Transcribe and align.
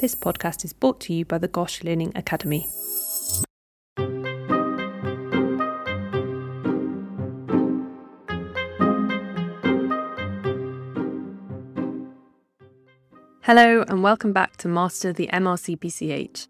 This 0.00 0.14
podcast 0.14 0.64
is 0.64 0.72
brought 0.72 0.98
to 1.00 1.12
you 1.12 1.26
by 1.26 1.36
the 1.36 1.46
GOSH 1.46 1.84
Learning 1.84 2.10
Academy. 2.14 2.66
Hello, 13.42 13.84
and 13.86 14.02
welcome 14.02 14.32
back 14.32 14.56
to 14.56 14.68
Master 14.68 15.12
the 15.12 15.28
MRCPCH. 15.34 16.48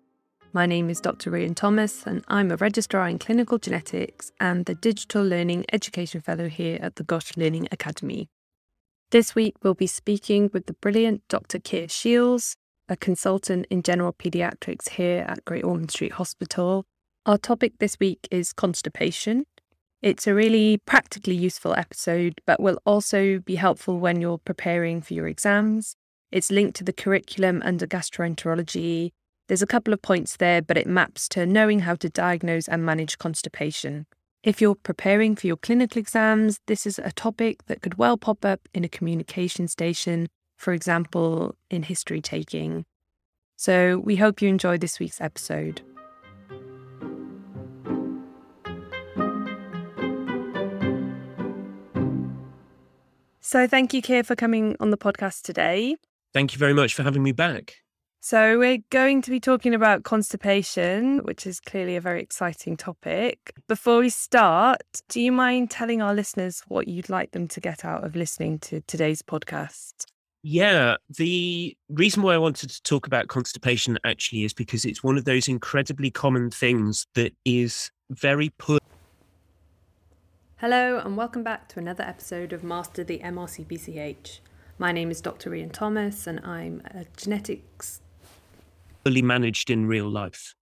My 0.52 0.66
name 0.66 0.88
is 0.88 1.00
Dr. 1.00 1.32
Rhian 1.32 1.56
Thomas, 1.56 2.06
and 2.06 2.22
I'm 2.28 2.52
a 2.52 2.56
Registrar 2.56 3.08
in 3.08 3.18
Clinical 3.18 3.58
Genetics 3.58 4.30
and 4.38 4.66
the 4.66 4.76
Digital 4.76 5.24
Learning 5.24 5.64
Education 5.72 6.20
Fellow 6.20 6.48
here 6.48 6.78
at 6.80 6.94
the 6.94 7.02
GOSH 7.02 7.36
Learning 7.36 7.66
Academy. 7.72 8.28
This 9.10 9.34
week, 9.34 9.56
we'll 9.64 9.74
be 9.74 9.88
speaking 9.88 10.50
with 10.52 10.66
the 10.66 10.74
brilliant 10.74 11.26
Dr. 11.26 11.58
Keir 11.58 11.88
Shiels, 11.88 12.54
a 12.90 12.96
consultant 12.96 13.66
in 13.70 13.82
general 13.82 14.12
paediatrics 14.12 14.90
here 14.90 15.24
at 15.28 15.44
Great 15.44 15.64
Ormond 15.64 15.92
Street 15.92 16.12
Hospital. 16.12 16.84
Our 17.24 17.38
topic 17.38 17.74
this 17.78 17.96
week 18.00 18.26
is 18.32 18.52
constipation. 18.52 19.46
It's 20.02 20.26
a 20.26 20.34
really 20.34 20.78
practically 20.86 21.36
useful 21.36 21.74
episode, 21.74 22.40
but 22.46 22.58
will 22.58 22.80
also 22.84 23.38
be 23.38 23.54
helpful 23.54 24.00
when 24.00 24.20
you're 24.20 24.38
preparing 24.38 25.02
for 25.02 25.14
your 25.14 25.28
exams. 25.28 25.94
It's 26.32 26.50
linked 26.50 26.76
to 26.76 26.84
the 26.84 26.92
curriculum 26.92 27.62
under 27.64 27.86
gastroenterology. 27.86 29.10
There's 29.46 29.62
a 29.62 29.68
couple 29.68 29.94
of 29.94 30.02
points 30.02 30.36
there, 30.36 30.60
but 30.60 30.76
it 30.76 30.86
maps 30.86 31.28
to 31.30 31.46
knowing 31.46 31.80
how 31.80 31.94
to 31.96 32.08
diagnose 32.08 32.66
and 32.66 32.84
manage 32.84 33.18
constipation. 33.18 34.06
If 34.42 34.60
you're 34.60 34.74
preparing 34.74 35.36
for 35.36 35.46
your 35.46 35.58
clinical 35.58 36.00
exams, 36.00 36.58
this 36.66 36.86
is 36.86 36.98
a 36.98 37.12
topic 37.12 37.66
that 37.66 37.82
could 37.82 37.98
well 37.98 38.16
pop 38.16 38.44
up 38.44 38.68
in 38.74 38.84
a 38.84 38.88
communication 38.88 39.68
station 39.68 40.28
for 40.60 40.74
example, 40.74 41.54
in 41.70 41.82
history 41.82 42.20
taking. 42.20 42.84
So 43.56 43.98
we 43.98 44.16
hope 44.16 44.42
you 44.42 44.48
enjoy 44.48 44.76
this 44.76 45.00
week's 45.00 45.18
episode. 45.20 45.80
So 53.40 53.66
thank 53.66 53.94
you, 53.94 54.02
Keir, 54.02 54.22
for 54.22 54.36
coming 54.36 54.76
on 54.80 54.90
the 54.90 54.98
podcast 54.98 55.42
today. 55.42 55.96
Thank 56.34 56.52
you 56.52 56.58
very 56.58 56.74
much 56.74 56.94
for 56.94 57.02
having 57.04 57.22
me 57.22 57.32
back. 57.32 57.76
So, 58.22 58.58
we're 58.58 58.82
going 58.90 59.22
to 59.22 59.30
be 59.30 59.40
talking 59.40 59.74
about 59.74 60.02
constipation, 60.02 61.24
which 61.24 61.46
is 61.46 61.58
clearly 61.58 61.96
a 61.96 62.02
very 62.02 62.22
exciting 62.22 62.76
topic. 62.76 63.54
Before 63.66 64.00
we 64.00 64.10
start, 64.10 64.82
do 65.08 65.22
you 65.22 65.32
mind 65.32 65.70
telling 65.70 66.02
our 66.02 66.14
listeners 66.14 66.62
what 66.68 66.86
you'd 66.86 67.08
like 67.08 67.30
them 67.30 67.48
to 67.48 67.60
get 67.60 67.82
out 67.82 68.04
of 68.04 68.14
listening 68.14 68.58
to 68.58 68.82
today's 68.82 69.22
podcast? 69.22 70.04
Yeah, 70.42 70.96
the 71.18 71.76
reason 71.90 72.22
why 72.22 72.32
I 72.32 72.38
wanted 72.38 72.70
to 72.70 72.82
talk 72.82 73.06
about 73.06 73.28
constipation 73.28 73.98
actually 74.04 74.44
is 74.44 74.54
because 74.54 74.86
it's 74.86 75.04
one 75.04 75.18
of 75.18 75.26
those 75.26 75.48
incredibly 75.48 76.10
common 76.10 76.50
things 76.50 77.06
that 77.14 77.34
is 77.44 77.90
very 78.08 78.48
put. 78.56 78.82
Hello, 80.56 80.98
and 80.98 81.14
welcome 81.14 81.42
back 81.42 81.68
to 81.68 81.78
another 81.78 82.04
episode 82.04 82.54
of 82.54 82.64
Master 82.64 83.04
the 83.04 83.18
MRCPCH. 83.18 84.40
My 84.78 84.92
name 84.92 85.10
is 85.10 85.20
Dr. 85.20 85.50
Rhian 85.50 85.72
Thomas, 85.72 86.26
and 86.26 86.40
I'm 86.40 86.80
a 86.86 87.04
genetics. 87.18 88.00
Fully 89.04 89.20
managed 89.20 89.68
in 89.68 89.84
real 89.84 90.08
life. 90.08 90.54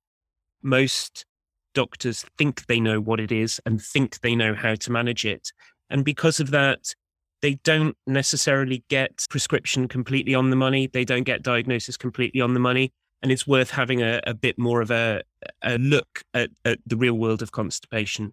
Most 0.60 1.24
doctors 1.72 2.26
think 2.36 2.66
they 2.66 2.80
know 2.80 3.00
what 3.00 3.20
it 3.20 3.30
is 3.30 3.60
and 3.64 3.80
think 3.80 4.22
they 4.22 4.34
know 4.34 4.54
how 4.54 4.74
to 4.74 4.90
manage 4.90 5.24
it. 5.24 5.52
And 5.88 6.04
because 6.04 6.40
of 6.40 6.50
that, 6.50 6.94
they 7.41 7.55
don't 7.64 7.97
necessarily 8.06 8.84
get 8.89 9.27
prescription 9.31 9.89
completely 9.89 10.34
on 10.34 10.50
the 10.50 10.56
money. 10.56 10.86
They 10.86 11.05
don't 11.05 11.25
get 11.25 11.42
diagnosis 11.42 11.97
completely 11.97 12.41
on 12.41 12.55
the 12.55 12.61
money. 12.61 12.92
And 13.22 13.33
it's 13.33 13.47
worth 13.47 13.70
having 13.70 14.03
a, 14.03 14.20
a 14.27 14.34
bit 14.34 14.58
more 14.58 14.80
of 14.80 14.91
a, 14.91 15.22
a 15.62 15.78
look 15.78 16.22
at, 16.34 16.50
at 16.64 16.78
the 16.86 16.97
real 16.97 17.14
world 17.14 17.42
of 17.42 17.53
constipation. 17.53 18.33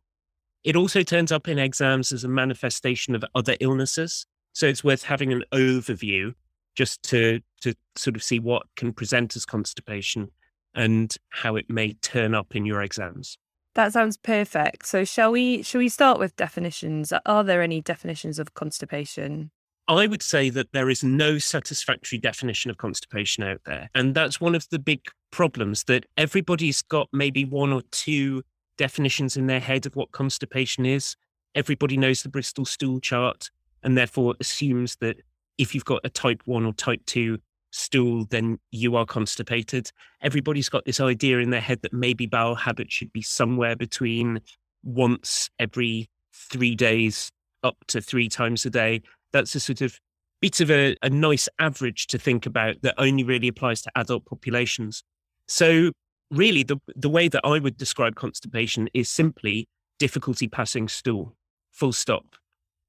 It 0.63 0.75
also 0.75 1.03
turns 1.03 1.31
up 1.31 1.47
in 1.47 1.59
exams 1.59 2.11
as 2.11 2.23
a 2.23 2.27
manifestation 2.27 3.15
of 3.15 3.23
other 3.35 3.55
illnesses. 3.59 4.25
So 4.53 4.67
it's 4.67 4.83
worth 4.83 5.03
having 5.03 5.31
an 5.31 5.43
overview 5.53 6.33
just 6.75 7.03
to, 7.03 7.41
to 7.61 7.73
sort 7.95 8.15
of 8.15 8.23
see 8.23 8.39
what 8.39 8.63
can 8.75 8.93
present 8.93 9.35
as 9.35 9.45
constipation 9.45 10.31
and 10.73 11.15
how 11.29 11.55
it 11.55 11.69
may 11.69 11.93
turn 11.93 12.35
up 12.35 12.55
in 12.55 12.65
your 12.65 12.81
exams. 12.81 13.37
That 13.75 13.91
sounds 13.91 14.17
perfect. 14.17 14.87
So 14.87 15.03
shall 15.03 15.31
we 15.31 15.61
shall 15.61 15.79
we 15.79 15.89
start 15.89 16.17
with 16.17 16.35
definitions? 16.37 17.13
Are 17.25 17.43
there 17.43 17.61
any 17.61 17.81
definitions 17.81 18.39
of 18.39 18.53
constipation? 18.53 19.51
I 19.87 20.07
would 20.07 20.23
say 20.23 20.49
that 20.49 20.71
there 20.71 20.89
is 20.89 21.03
no 21.03 21.37
satisfactory 21.37 22.17
definition 22.17 22.71
of 22.71 22.77
constipation 22.77 23.43
out 23.43 23.61
there. 23.65 23.89
And 23.93 24.15
that's 24.15 24.41
one 24.41 24.55
of 24.55 24.67
the 24.71 24.79
big 24.79 25.01
problems 25.29 25.83
that 25.83 26.05
everybody's 26.17 26.81
got 26.81 27.07
maybe 27.13 27.45
one 27.45 27.71
or 27.71 27.83
two 27.91 28.41
definitions 28.77 29.37
in 29.37 29.45
their 29.45 29.59
head 29.59 29.85
of 29.85 29.95
what 29.95 30.11
constipation 30.11 30.87
is. 30.87 31.15
Everybody 31.53 31.97
knows 31.97 32.23
the 32.23 32.29
Bristol 32.29 32.65
stool 32.65 32.99
chart 32.99 33.51
and 33.83 33.95
therefore 33.95 34.35
assumes 34.39 34.95
that 35.01 35.17
if 35.57 35.75
you've 35.75 35.85
got 35.85 36.01
a 36.03 36.09
type 36.09 36.41
1 36.45 36.65
or 36.65 36.73
type 36.73 37.01
2 37.05 37.37
stool, 37.75 38.25
then 38.25 38.59
you 38.71 38.95
are 38.95 39.05
constipated. 39.05 39.91
Everybody's 40.21 40.69
got 40.69 40.85
this 40.85 40.99
idea 40.99 41.39
in 41.39 41.49
their 41.49 41.61
head 41.61 41.81
that 41.81 41.93
maybe 41.93 42.25
bowel 42.25 42.55
habit 42.55 42.91
should 42.91 43.11
be 43.11 43.21
somewhere 43.21 43.75
between 43.75 44.41
once 44.83 45.49
every 45.59 46.09
three 46.33 46.75
days 46.75 47.29
up 47.63 47.77
to 47.87 48.01
three 48.01 48.29
times 48.29 48.65
a 48.65 48.69
day. 48.69 49.01
That's 49.33 49.55
a 49.55 49.59
sort 49.59 49.81
of 49.81 49.99
bit 50.41 50.59
of 50.59 50.71
a, 50.71 50.95
a 51.01 51.09
nice 51.09 51.49
average 51.59 52.07
to 52.07 52.17
think 52.17 52.45
about 52.45 52.81
that 52.83 52.95
only 52.97 53.23
really 53.23 53.47
applies 53.47 53.81
to 53.81 53.91
adult 53.95 54.25
populations. 54.25 55.03
So 55.47 55.91
really 56.31 56.63
the 56.63 56.77
the 56.95 57.09
way 57.09 57.27
that 57.27 57.41
I 57.43 57.59
would 57.59 57.77
describe 57.77 58.15
constipation 58.15 58.89
is 58.93 59.09
simply 59.09 59.67
difficulty 59.99 60.47
passing 60.47 60.87
stool. 60.87 61.35
Full 61.71 61.93
stop. 61.93 62.35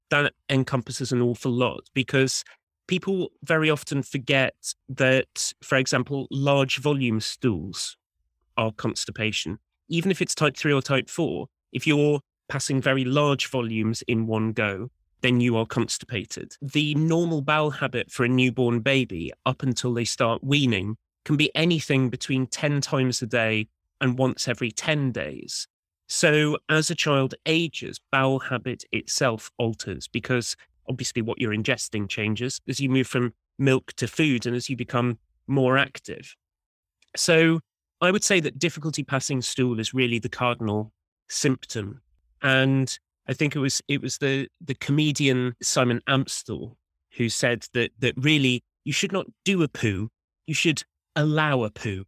That 0.09 0.33
encompasses 0.49 1.11
an 1.11 1.21
awful 1.21 1.51
lot 1.51 1.81
because 1.93 2.43
people 2.87 3.29
very 3.43 3.69
often 3.69 4.01
forget 4.01 4.73
that, 4.89 5.53
for 5.61 5.77
example, 5.77 6.27
large 6.31 6.77
volume 6.77 7.19
stools 7.19 7.97
are 8.57 8.71
constipation. 8.71 9.59
Even 9.89 10.11
if 10.11 10.21
it's 10.21 10.35
type 10.35 10.57
3 10.57 10.73
or 10.73 10.81
type 10.81 11.09
4, 11.09 11.47
if 11.71 11.85
you're 11.85 12.21
passing 12.49 12.81
very 12.81 13.05
large 13.05 13.47
volumes 13.47 14.01
in 14.07 14.25
one 14.25 14.53
go, 14.53 14.89
then 15.21 15.41
you 15.41 15.57
are 15.57 15.65
constipated. 15.65 16.55
The 16.61 16.95
normal 16.95 17.41
bowel 17.41 17.71
habit 17.71 18.11
for 18.11 18.23
a 18.23 18.29
newborn 18.29 18.79
baby 18.79 19.31
up 19.45 19.63
until 19.63 19.93
they 19.93 20.05
start 20.05 20.43
weaning 20.43 20.97
can 21.25 21.35
be 21.35 21.53
anything 21.55 22.09
between 22.09 22.47
10 22.47 22.81
times 22.81 23.21
a 23.21 23.27
day 23.27 23.67
and 23.99 24.17
once 24.17 24.47
every 24.47 24.71
10 24.71 25.11
days. 25.11 25.67
So, 26.07 26.57
as 26.69 26.89
a 26.89 26.95
child 26.95 27.35
ages, 27.45 27.99
bowel 28.11 28.39
habit 28.39 28.85
itself 28.93 29.51
alters 29.57 30.07
because 30.07 30.55
obviously 30.89 31.21
what 31.21 31.39
you're 31.39 31.53
ingesting 31.53 32.09
changes 32.09 32.59
as 32.67 32.79
you 32.79 32.89
move 32.89 33.07
from 33.07 33.33
milk 33.59 33.93
to 33.93 34.07
food 34.07 34.45
and 34.45 34.55
as 34.55 34.69
you 34.69 34.75
become 34.75 35.17
more 35.47 35.77
active. 35.77 36.35
So 37.15 37.59
I 38.01 38.11
would 38.11 38.23
say 38.23 38.39
that 38.39 38.59
difficulty 38.59 39.03
passing 39.03 39.41
stool 39.41 39.79
is 39.79 39.93
really 39.93 40.19
the 40.19 40.29
cardinal 40.29 40.91
symptom. 41.29 42.01
And 42.41 42.97
I 43.27 43.33
think 43.33 43.55
it 43.55 43.59
was 43.59 43.81
it 43.87 44.01
was 44.01 44.17
the 44.19 44.47
the 44.61 44.75
comedian 44.75 45.55
Simon 45.61 46.01
Amstell 46.07 46.75
who 47.15 47.29
said 47.29 47.65
that 47.73 47.91
that 47.99 48.13
really 48.17 48.63
you 48.85 48.93
should 48.93 49.11
not 49.11 49.25
do 49.43 49.63
a 49.63 49.67
poo, 49.67 50.09
you 50.45 50.53
should 50.53 50.83
allow 51.15 51.63
a 51.63 51.69
poo. 51.69 52.05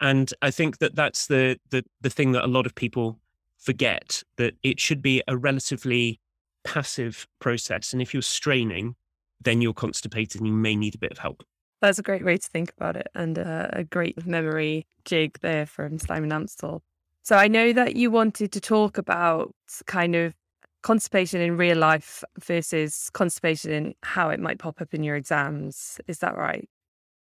And 0.00 0.32
I 0.42 0.50
think 0.50 0.78
that 0.78 0.94
that's 0.94 1.26
the 1.26 1.58
the 1.70 1.84
the 2.00 2.10
thing 2.10 2.32
that 2.32 2.44
a 2.44 2.48
lot 2.48 2.66
of 2.66 2.74
people 2.74 3.18
forget 3.58 4.22
that 4.36 4.54
it 4.62 4.78
should 4.78 5.00
be 5.00 5.22
a 5.26 5.36
relatively 5.36 6.20
passive 6.64 7.26
process. 7.40 7.92
And 7.92 8.02
if 8.02 8.12
you're 8.12 8.22
straining, 8.22 8.96
then 9.40 9.60
you're 9.60 9.74
constipated 9.74 10.40
and 10.40 10.48
you 10.48 10.54
may 10.54 10.76
need 10.76 10.94
a 10.94 10.98
bit 10.98 11.12
of 11.12 11.18
help. 11.18 11.44
That's 11.80 11.98
a 11.98 12.02
great 12.02 12.24
way 12.24 12.38
to 12.38 12.48
think 12.48 12.72
about 12.76 12.96
it 12.96 13.08
and 13.14 13.38
uh, 13.38 13.68
a 13.72 13.84
great 13.84 14.26
memory 14.26 14.86
jig 15.04 15.38
there 15.40 15.66
from 15.66 15.98
Simon 15.98 16.30
Amstell. 16.30 16.80
So 17.22 17.36
I 17.36 17.48
know 17.48 17.72
that 17.72 17.96
you 17.96 18.10
wanted 18.10 18.52
to 18.52 18.60
talk 18.60 18.98
about 18.98 19.54
kind 19.86 20.14
of 20.14 20.34
constipation 20.82 21.40
in 21.40 21.56
real 21.56 21.78
life 21.78 22.22
versus 22.38 23.10
constipation 23.12 23.70
in 23.70 23.94
how 24.02 24.28
it 24.28 24.40
might 24.40 24.58
pop 24.58 24.80
up 24.80 24.92
in 24.92 25.02
your 25.02 25.16
exams. 25.16 26.00
Is 26.06 26.18
that 26.18 26.36
right? 26.36 26.68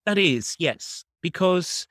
That 0.06 0.18
is, 0.18 0.56
yes. 0.60 1.04
Because 1.22 1.88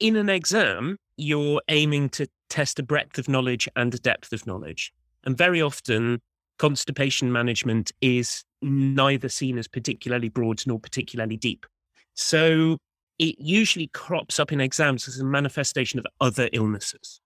in 0.00 0.16
an 0.16 0.28
exam, 0.28 0.98
you're 1.16 1.60
aiming 1.68 2.08
to 2.10 2.26
test 2.48 2.78
a 2.78 2.82
breadth 2.82 3.18
of 3.18 3.28
knowledge 3.28 3.68
and 3.76 3.94
a 3.94 3.98
depth 3.98 4.32
of 4.32 4.46
knowledge. 4.46 4.92
And 5.24 5.36
very 5.36 5.60
often, 5.60 6.20
constipation 6.58 7.30
management 7.32 7.92
is 8.00 8.44
neither 8.60 9.28
seen 9.28 9.58
as 9.58 9.68
particularly 9.68 10.28
broad 10.28 10.62
nor 10.66 10.78
particularly 10.78 11.36
deep. 11.36 11.66
So 12.14 12.78
it 13.18 13.36
usually 13.38 13.88
crops 13.88 14.38
up 14.38 14.52
in 14.52 14.60
exams 14.60 15.08
as 15.08 15.18
a 15.18 15.24
manifestation 15.24 15.98
of 15.98 16.06
other 16.20 16.48
illnesses. 16.52 17.20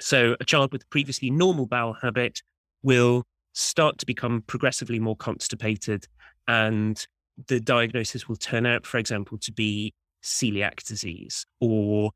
So 0.00 0.36
a 0.40 0.44
child 0.44 0.72
with 0.72 0.88
previously 0.90 1.30
normal 1.30 1.66
bowel 1.66 1.94
habit 2.00 2.42
will 2.82 3.24
start 3.52 3.98
to 3.98 4.06
become 4.06 4.42
progressively 4.46 4.98
more 4.98 5.16
constipated 5.16 6.06
and 6.48 7.04
the 7.48 7.60
diagnosis 7.60 8.28
will 8.28 8.36
turn 8.36 8.66
out, 8.66 8.86
for 8.86 8.98
example, 8.98 9.38
to 9.38 9.52
be 9.52 9.92
celiac 10.22 10.82
disease 10.84 11.46
or 11.60 12.10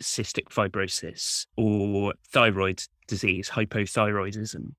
cystic 0.00 0.48
fibrosis 0.48 1.46
or 1.56 2.14
thyroid 2.32 2.82
disease, 3.06 3.50
hypothyroidism. 3.50 4.72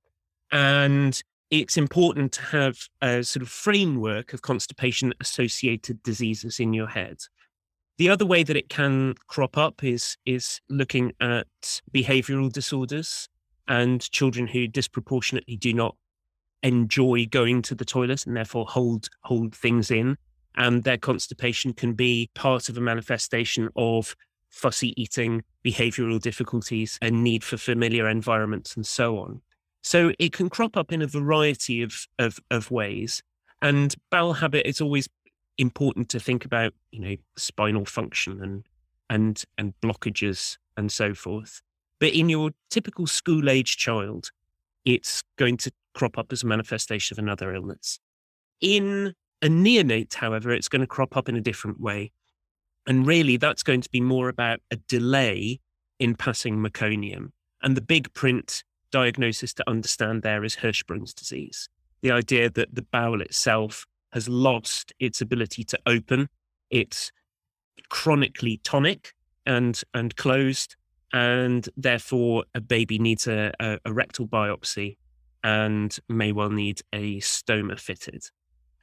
And 0.52 1.22
it's 1.50 1.78
important 1.78 2.34
to 2.34 2.42
have 2.42 2.78
a 3.02 3.24
sort 3.24 3.42
of 3.42 3.50
framework 3.50 4.34
of 4.34 4.42
constipation 4.42 5.14
associated 5.20 6.04
diseases 6.04 6.60
in 6.60 6.74
your 6.74 6.88
head. 6.88 7.18
The 7.98 8.10
other 8.10 8.26
way 8.26 8.44
that 8.44 8.58
it 8.58 8.70
can 8.70 9.16
crop 9.28 9.58
up 9.58 9.84
is 9.84 10.18
is 10.26 10.60
looking 10.70 11.14
at 11.20 11.48
behavioral 11.94 12.52
disorders 12.52 13.28
and 13.68 14.10
children 14.12 14.48
who 14.48 14.68
disproportionately 14.68 15.58
do 15.58 15.74
not 15.74 15.96
enjoy 16.64 17.26
going 17.26 17.62
to 17.64 17.76
the 17.76 17.86
toilet 17.86 18.26
and 18.26 18.36
therefore 18.36 18.66
hold 18.66 19.10
hold 19.24 19.56
things 19.56 19.92
in 19.92 20.18
and 20.56 20.84
their 20.84 20.98
constipation 20.98 21.72
can 21.74 21.94
be 21.94 22.30
part 22.34 22.68
of 22.68 22.78
a 22.78 22.82
manifestation 22.82 23.70
of 23.76 24.16
fussy 24.50 25.00
eating 25.02 25.44
behavioral 25.64 26.20
difficulties 26.20 26.98
and 27.02 27.24
need 27.24 27.44
for 27.44 27.58
familiar 27.58 28.08
environments 28.08 28.76
and 28.76 28.86
so 28.86 29.20
on 29.20 29.42
so 29.88 30.12
it 30.20 30.34
can 30.34 30.50
crop 30.50 30.76
up 30.78 30.92
in 30.92 31.02
a 31.02 31.08
variety 31.08 31.82
of 31.82 32.08
of, 32.20 32.40
of 32.52 32.72
ways 32.72 33.22
and 33.62 33.96
bowel 34.12 34.34
habit 34.34 34.68
is 34.68 34.82
always 34.82 35.08
important 35.58 36.10
to 36.10 36.20
think 36.20 36.46
about 36.46 36.74
you 36.92 37.00
know 37.00 37.16
spinal 37.36 37.86
function 37.86 38.42
and 38.44 38.64
and 39.10 39.44
and 39.58 39.74
blockages 39.82 40.58
and 40.76 40.92
so 40.92 41.14
forth 41.14 41.62
but 42.00 42.14
in 42.14 42.30
your 42.30 42.52
typical 42.70 43.08
school 43.08 43.50
age 43.50 43.78
child 43.78 44.32
it's 44.88 45.22
going 45.38 45.58
to 45.58 45.72
crop 45.94 46.18
up 46.18 46.32
as 46.32 46.44
a 46.44 46.48
manifestation 46.48 47.14
of 47.14 47.20
another 47.20 47.54
illness. 47.54 48.00
In 48.62 49.14
a 49.42 49.48
neonate, 49.48 50.14
however, 50.14 50.52
it's 50.52 50.70
going 50.70 50.82
to 50.82 50.88
crop 50.88 51.18
up 51.18 51.28
in 51.28 51.36
a 51.36 51.42
different 51.42 51.82
way. 51.82 52.12
And 52.86 53.06
really, 53.06 53.36
that's 53.36 53.64
going 53.64 53.82
to 53.82 53.90
be 53.90 54.00
more 54.00 54.30
about 54.30 54.62
a 54.72 54.78
delay 54.88 55.60
in 56.00 56.16
passing 56.16 56.58
meconium. 56.58 57.32
And 57.62 57.76
the 57.76 57.82
big 57.82 58.14
print 58.14 58.64
diagnosis 58.92 59.54
to 59.56 59.70
understand 59.70 60.22
there 60.22 60.44
is 60.44 60.56
Hirschsprung's 60.58 61.14
disease. 61.14 61.70
The 62.02 62.12
idea 62.12 62.50
that 62.52 62.76
the 62.76 62.84
bowel 62.84 63.22
itself 63.22 63.86
has 64.14 64.30
lost 64.30 64.94
its 65.00 65.22
ability 65.22 65.64
to 65.66 65.80
open, 65.86 66.30
it's 66.70 67.12
chronically 67.90 68.60
tonic 68.64 69.14
and, 69.46 69.82
and 69.94 70.16
closed, 70.16 70.76
and 71.14 71.68
therefore 71.78 72.46
a 72.54 72.62
baby 72.62 73.00
needs 73.00 73.28
a, 73.28 73.52
a, 73.60 73.80
a 73.86 73.94
rectal 73.94 74.28
biopsy 74.28 74.98
and 75.44 75.98
may 76.10 76.32
well 76.32 76.50
need 76.50 76.82
a 76.94 77.18
stoma 77.18 77.80
fitted. 77.80 78.24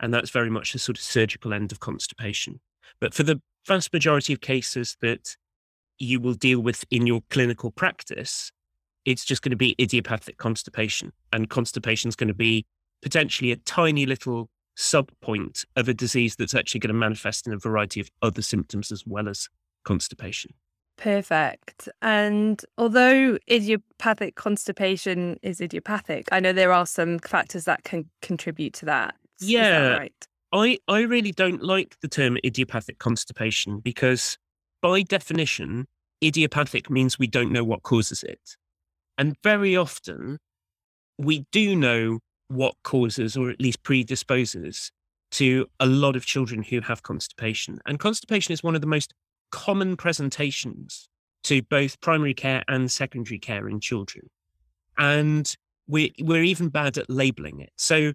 And 0.00 0.12
that's 0.12 0.30
very 0.30 0.50
much 0.50 0.72
the 0.72 0.78
sort 0.78 0.98
of 0.98 1.04
surgical 1.04 1.52
end 1.52 1.72
of 1.72 1.80
constipation. 1.80 2.60
But 3.00 3.14
for 3.14 3.22
the 3.22 3.40
vast 3.66 3.92
majority 3.92 4.32
of 4.32 4.40
cases 4.40 4.96
that 5.00 5.36
you 5.98 6.20
will 6.20 6.34
deal 6.34 6.60
with 6.60 6.84
in 6.90 7.06
your 7.06 7.22
clinical 7.30 7.70
practice, 7.70 8.50
it's 9.04 9.24
just 9.24 9.42
going 9.42 9.50
to 9.50 9.56
be 9.56 9.74
idiopathic 9.80 10.38
constipation. 10.38 11.12
And 11.32 11.48
constipation 11.50 12.08
is 12.08 12.16
going 12.16 12.28
to 12.28 12.34
be 12.34 12.66
potentially 13.02 13.52
a 13.52 13.56
tiny 13.56 14.06
little 14.06 14.48
sub 14.76 15.10
point 15.20 15.64
of 15.76 15.88
a 15.88 15.94
disease 15.94 16.36
that's 16.36 16.54
actually 16.54 16.80
going 16.80 16.92
to 16.92 16.98
manifest 16.98 17.46
in 17.46 17.52
a 17.52 17.58
variety 17.58 18.00
of 18.00 18.10
other 18.22 18.42
symptoms 18.42 18.90
as 18.90 19.04
well 19.06 19.28
as 19.28 19.48
constipation. 19.84 20.52
Perfect. 20.96 21.88
And 22.02 22.62
although 22.78 23.38
idiopathic 23.50 24.36
constipation 24.36 25.38
is 25.42 25.60
idiopathic, 25.60 26.28
I 26.32 26.40
know 26.40 26.52
there 26.52 26.72
are 26.72 26.86
some 26.86 27.18
factors 27.18 27.64
that 27.64 27.84
can 27.84 28.08
contribute 28.22 28.74
to 28.74 28.86
that. 28.86 29.14
Yeah. 29.40 29.80
That 29.80 29.98
right? 29.98 30.26
I, 30.52 30.78
I 30.86 31.00
really 31.00 31.32
don't 31.32 31.62
like 31.62 31.96
the 32.00 32.08
term 32.08 32.38
idiopathic 32.44 32.98
constipation 32.98 33.80
because, 33.80 34.38
by 34.80 35.02
definition, 35.02 35.86
idiopathic 36.22 36.88
means 36.88 37.18
we 37.18 37.26
don't 37.26 37.50
know 37.50 37.64
what 37.64 37.82
causes 37.82 38.22
it. 38.22 38.56
And 39.18 39.36
very 39.42 39.76
often, 39.76 40.38
we 41.18 41.46
do 41.52 41.76
know 41.76 42.20
what 42.48 42.74
causes 42.82 43.36
or 43.36 43.50
at 43.50 43.60
least 43.60 43.82
predisposes 43.82 44.90
to 45.32 45.66
a 45.80 45.86
lot 45.86 46.16
of 46.16 46.24
children 46.24 46.62
who 46.62 46.80
have 46.80 47.02
constipation. 47.02 47.78
And 47.86 47.98
constipation 47.98 48.52
is 48.52 48.62
one 48.62 48.74
of 48.74 48.80
the 48.80 48.86
most 48.86 49.12
common 49.50 49.96
presentations 49.96 51.08
to 51.44 51.62
both 51.62 52.00
primary 52.00 52.34
care 52.34 52.64
and 52.68 52.90
secondary 52.90 53.38
care 53.38 53.68
in 53.68 53.80
children. 53.80 54.28
And 54.96 55.52
we're, 55.86 56.10
we're 56.20 56.44
even 56.44 56.68
bad 56.68 56.98
at 56.98 57.10
labeling 57.10 57.60
it. 57.60 57.72
So, 57.76 58.12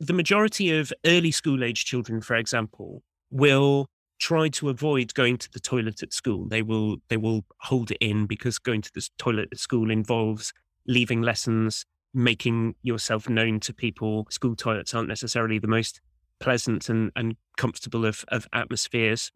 the 0.00 0.12
majority 0.12 0.76
of 0.76 0.92
early 1.06 1.30
school 1.30 1.62
age 1.62 1.84
children, 1.84 2.20
for 2.20 2.34
example, 2.34 3.02
will 3.30 3.86
try 4.18 4.48
to 4.48 4.68
avoid 4.68 5.14
going 5.14 5.36
to 5.38 5.50
the 5.52 5.60
toilet 5.60 6.02
at 6.02 6.12
school. 6.12 6.46
They 6.48 6.62
will 6.62 6.96
they 7.08 7.16
will 7.16 7.44
hold 7.60 7.90
it 7.90 7.98
in 8.00 8.26
because 8.26 8.58
going 8.58 8.82
to 8.82 8.92
the 8.94 9.06
toilet 9.18 9.48
at 9.52 9.58
school 9.58 9.90
involves 9.90 10.52
leaving 10.86 11.22
lessons, 11.22 11.84
making 12.12 12.74
yourself 12.82 13.28
known 13.28 13.60
to 13.60 13.74
people. 13.74 14.26
School 14.30 14.56
toilets 14.56 14.94
aren't 14.94 15.08
necessarily 15.08 15.58
the 15.58 15.68
most 15.68 16.00
pleasant 16.40 16.88
and, 16.88 17.10
and 17.16 17.36
comfortable 17.56 18.04
of, 18.04 18.24
of 18.28 18.46
atmospheres. 18.52 19.30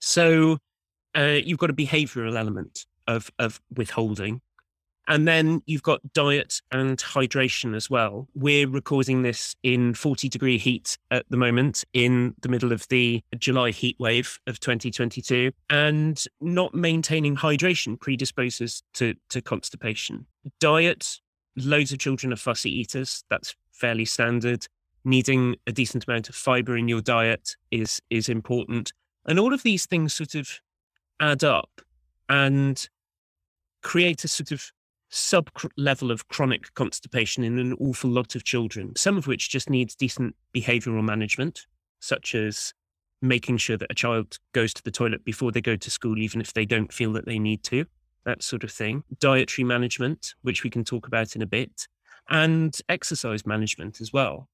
So 0.00 0.58
uh, 1.16 1.38
you've 1.44 1.58
got 1.58 1.70
a 1.70 1.74
behavioral 1.74 2.36
element 2.36 2.86
of, 3.06 3.30
of 3.38 3.60
withholding. 3.74 4.40
And 5.08 5.26
then 5.26 5.62
you've 5.66 5.82
got 5.82 6.00
diet 6.12 6.60
and 6.70 6.96
hydration 6.98 7.74
as 7.74 7.90
well. 7.90 8.28
We're 8.34 8.68
recording 8.68 9.22
this 9.22 9.56
in 9.62 9.94
40 9.94 10.28
degree 10.28 10.58
heat 10.58 10.96
at 11.10 11.26
the 11.28 11.36
moment 11.36 11.84
in 11.92 12.34
the 12.42 12.48
middle 12.48 12.72
of 12.72 12.86
the 12.88 13.22
July 13.36 13.70
heat 13.70 13.96
wave 13.98 14.38
of 14.46 14.60
2022. 14.60 15.50
And 15.70 16.22
not 16.40 16.74
maintaining 16.74 17.36
hydration 17.36 17.98
predisposes 17.98 18.82
to, 18.94 19.14
to 19.30 19.42
constipation. 19.42 20.26
Diet, 20.60 21.18
loads 21.56 21.92
of 21.92 21.98
children 21.98 22.32
are 22.32 22.36
fussy 22.36 22.70
eaters. 22.70 23.24
That's 23.28 23.56
fairly 23.72 24.04
standard. 24.04 24.66
Needing 25.04 25.56
a 25.66 25.72
decent 25.72 26.06
amount 26.06 26.28
of 26.28 26.36
fiber 26.36 26.76
in 26.76 26.86
your 26.86 27.00
diet 27.00 27.56
is, 27.72 28.00
is 28.08 28.28
important. 28.28 28.92
And 29.26 29.38
all 29.38 29.52
of 29.52 29.64
these 29.64 29.84
things 29.84 30.14
sort 30.14 30.36
of 30.36 30.48
add 31.18 31.42
up 31.42 31.80
and 32.28 32.88
create 33.82 34.22
a 34.22 34.28
sort 34.28 34.52
of 34.52 34.70
sub 35.12 35.50
level 35.76 36.10
of 36.10 36.26
chronic 36.28 36.72
constipation 36.74 37.44
in 37.44 37.58
an 37.58 37.74
awful 37.74 38.10
lot 38.10 38.34
of 38.34 38.44
children, 38.44 38.94
some 38.96 39.18
of 39.18 39.26
which 39.26 39.50
just 39.50 39.68
needs 39.68 39.94
decent 39.94 40.34
behavioral 40.54 41.04
management, 41.04 41.66
such 42.00 42.34
as 42.34 42.72
making 43.20 43.58
sure 43.58 43.76
that 43.76 43.90
a 43.90 43.94
child 43.94 44.38
goes 44.52 44.74
to 44.74 44.82
the 44.82 44.90
toilet 44.90 45.24
before 45.24 45.52
they 45.52 45.60
go 45.60 45.76
to 45.76 45.90
school, 45.90 46.18
even 46.18 46.40
if 46.40 46.52
they 46.54 46.64
don't 46.64 46.92
feel 46.92 47.12
that 47.12 47.26
they 47.26 47.38
need 47.38 47.62
to, 47.62 47.84
that 48.24 48.42
sort 48.42 48.64
of 48.64 48.72
thing. 48.72 49.04
Dietary 49.20 49.64
management, 49.64 50.34
which 50.42 50.64
we 50.64 50.70
can 50.70 50.82
talk 50.82 51.06
about 51.06 51.36
in 51.36 51.42
a 51.42 51.46
bit, 51.46 51.86
and 52.30 52.80
exercise 52.88 53.46
management 53.46 54.00
as 54.00 54.12
well. 54.12 54.48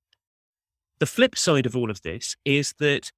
The 0.99 1.07
flip 1.07 1.39
side 1.39 1.67
of 1.67 1.77
all 1.77 1.91
of 1.91 2.03
this 2.03 2.37
is 2.45 2.75
that 2.81 3.13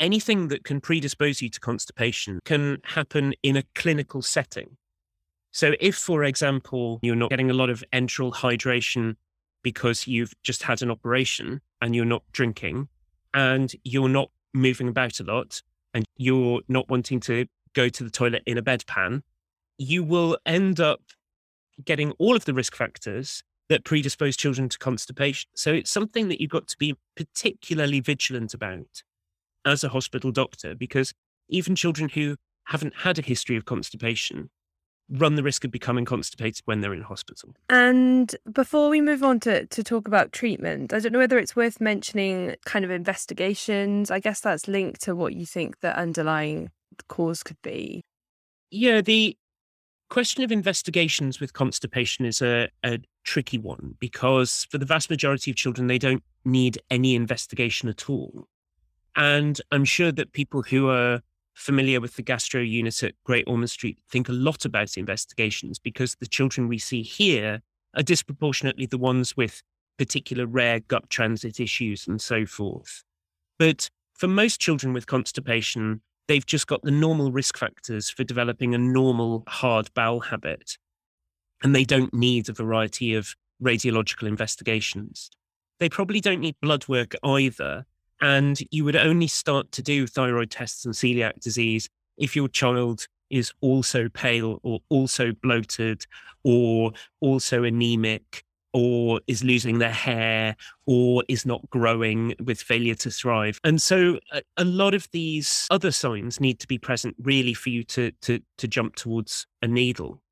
anything 0.00 0.48
that 0.48 0.64
can 0.64 0.80
predispose 0.80 1.40
you 1.40 1.48
to 1.48 1.60
constipation 1.60 2.40
can 2.44 2.78
happen 2.82 3.34
in 3.44 3.56
a 3.56 3.62
clinical 3.76 4.20
setting. 4.20 4.76
So, 5.52 5.74
if, 5.80 5.96
for 5.96 6.24
example, 6.24 6.98
you're 7.02 7.14
not 7.14 7.30
getting 7.30 7.50
a 7.50 7.54
lot 7.54 7.68
of 7.68 7.84
enteral 7.92 8.32
hydration 8.32 9.16
because 9.62 10.06
you've 10.06 10.32
just 10.42 10.62
had 10.62 10.80
an 10.80 10.90
operation 10.90 11.60
and 11.82 11.94
you're 11.94 12.06
not 12.06 12.22
drinking 12.32 12.88
and 13.34 13.72
you're 13.84 14.08
not 14.08 14.30
moving 14.54 14.88
about 14.88 15.20
a 15.20 15.24
lot 15.24 15.62
and 15.92 16.04
you're 16.16 16.62
not 16.68 16.88
wanting 16.88 17.20
to 17.20 17.46
go 17.74 17.90
to 17.90 18.02
the 18.02 18.10
toilet 18.10 18.42
in 18.46 18.56
a 18.56 18.62
bedpan, 18.62 19.22
you 19.76 20.02
will 20.02 20.38
end 20.46 20.80
up 20.80 21.02
getting 21.84 22.12
all 22.12 22.34
of 22.34 22.46
the 22.46 22.54
risk 22.54 22.74
factors 22.74 23.42
that 23.68 23.84
predispose 23.84 24.36
children 24.36 24.70
to 24.70 24.78
constipation. 24.78 25.50
So, 25.54 25.74
it's 25.74 25.90
something 25.90 26.28
that 26.28 26.40
you've 26.40 26.50
got 26.50 26.66
to 26.68 26.78
be 26.78 26.94
particularly 27.14 28.00
vigilant 28.00 28.54
about 28.54 29.02
as 29.66 29.84
a 29.84 29.90
hospital 29.90 30.32
doctor 30.32 30.74
because 30.74 31.12
even 31.50 31.76
children 31.76 32.08
who 32.08 32.36
haven't 32.64 32.94
had 32.96 33.18
a 33.18 33.22
history 33.22 33.56
of 33.56 33.66
constipation 33.66 34.48
run 35.08 35.34
the 35.34 35.42
risk 35.42 35.64
of 35.64 35.70
becoming 35.70 36.04
constipated 36.04 36.62
when 36.64 36.80
they're 36.80 36.94
in 36.94 37.02
hospital. 37.02 37.54
And 37.68 38.34
before 38.50 38.88
we 38.88 39.00
move 39.00 39.22
on 39.22 39.40
to, 39.40 39.66
to 39.66 39.84
talk 39.84 40.06
about 40.08 40.32
treatment, 40.32 40.92
I 40.92 40.98
don't 40.98 41.12
know 41.12 41.18
whether 41.18 41.38
it's 41.38 41.56
worth 41.56 41.80
mentioning 41.80 42.56
kind 42.64 42.84
of 42.84 42.90
investigations. 42.90 44.10
I 44.10 44.20
guess 44.20 44.40
that's 44.40 44.68
linked 44.68 45.02
to 45.02 45.14
what 45.14 45.34
you 45.34 45.46
think 45.46 45.80
the 45.80 45.96
underlying 45.98 46.70
cause 47.08 47.42
could 47.42 47.60
be. 47.62 48.02
Yeah, 48.70 49.00
the 49.00 49.36
question 50.08 50.44
of 50.44 50.52
investigations 50.52 51.40
with 51.40 51.52
constipation 51.52 52.24
is 52.26 52.42
a, 52.42 52.68
a 52.84 52.98
tricky 53.24 53.58
one 53.58 53.94
because 53.98 54.66
for 54.70 54.78
the 54.78 54.86
vast 54.86 55.10
majority 55.10 55.50
of 55.50 55.56
children, 55.56 55.86
they 55.86 55.98
don't 55.98 56.22
need 56.44 56.78
any 56.90 57.14
investigation 57.14 57.88
at 57.88 58.08
all. 58.08 58.46
And 59.16 59.60
I'm 59.70 59.84
sure 59.84 60.12
that 60.12 60.32
people 60.32 60.62
who 60.62 60.88
are 60.88 61.20
familiar 61.54 62.00
with 62.00 62.16
the 62.16 62.22
gastro 62.22 62.60
unit 62.60 63.02
at 63.02 63.14
Great 63.24 63.44
Ormond 63.46 63.70
Street 63.70 63.98
think 64.10 64.28
a 64.28 64.32
lot 64.32 64.64
about 64.64 64.96
investigations 64.96 65.78
because 65.78 66.16
the 66.16 66.26
children 66.26 66.68
we 66.68 66.78
see 66.78 67.02
here 67.02 67.60
are 67.94 68.02
disproportionately 68.02 68.86
the 68.86 68.98
ones 68.98 69.36
with 69.36 69.62
particular 69.98 70.46
rare 70.46 70.80
gut 70.80 71.10
transit 71.10 71.60
issues 71.60 72.06
and 72.06 72.20
so 72.20 72.46
forth. 72.46 73.04
But 73.58 73.90
for 74.14 74.28
most 74.28 74.60
children 74.60 74.92
with 74.92 75.06
constipation, 75.06 76.00
they've 76.28 76.46
just 76.46 76.66
got 76.66 76.82
the 76.82 76.90
normal 76.90 77.32
risk 77.32 77.56
factors 77.56 78.08
for 78.08 78.24
developing 78.24 78.74
a 78.74 78.78
normal 78.78 79.44
hard 79.48 79.92
bowel 79.94 80.20
habit. 80.20 80.78
And 81.62 81.74
they 81.74 81.84
don't 81.84 82.12
need 82.14 82.48
a 82.48 82.52
variety 82.52 83.14
of 83.14 83.34
radiological 83.62 84.26
investigations. 84.26 85.30
They 85.78 85.88
probably 85.88 86.20
don't 86.20 86.40
need 86.40 86.56
blood 86.60 86.88
work 86.88 87.14
either. 87.22 87.86
And 88.22 88.58
you 88.70 88.84
would 88.84 88.96
only 88.96 89.26
start 89.26 89.72
to 89.72 89.82
do 89.82 90.06
thyroid 90.06 90.50
tests 90.50 90.84
and 90.84 90.94
celiac 90.94 91.40
disease 91.40 91.88
if 92.16 92.36
your 92.36 92.48
child 92.48 93.06
is 93.30 93.52
also 93.60 94.08
pale 94.10 94.60
or 94.62 94.80
also 94.90 95.32
bloated 95.42 96.06
or 96.44 96.92
also 97.20 97.64
anemic 97.64 98.44
or 98.72 99.20
is 99.26 99.44
losing 99.44 99.78
their 99.78 99.92
hair 99.92 100.56
or 100.86 101.24
is 101.28 101.44
not 101.44 101.68
growing 101.70 102.34
with 102.42 102.60
failure 102.60 102.94
to 102.94 103.10
thrive. 103.10 103.58
And 103.64 103.80
so 103.80 104.18
a, 104.32 104.42
a, 104.56 104.64
lot 104.64 104.94
of 104.94 105.08
these 105.12 105.66
other 105.70 105.90
signs 105.90 106.40
need 106.40 106.58
to 106.60 106.66
be 106.66 106.78
present 106.78 107.16
really 107.18 107.54
for 107.54 107.70
you 107.70 107.84
to 107.84 108.12
to 108.22 108.40
to 108.58 108.68
jump 108.68 108.96
towards 108.96 109.46
a 109.60 109.68
needle. 109.68 110.22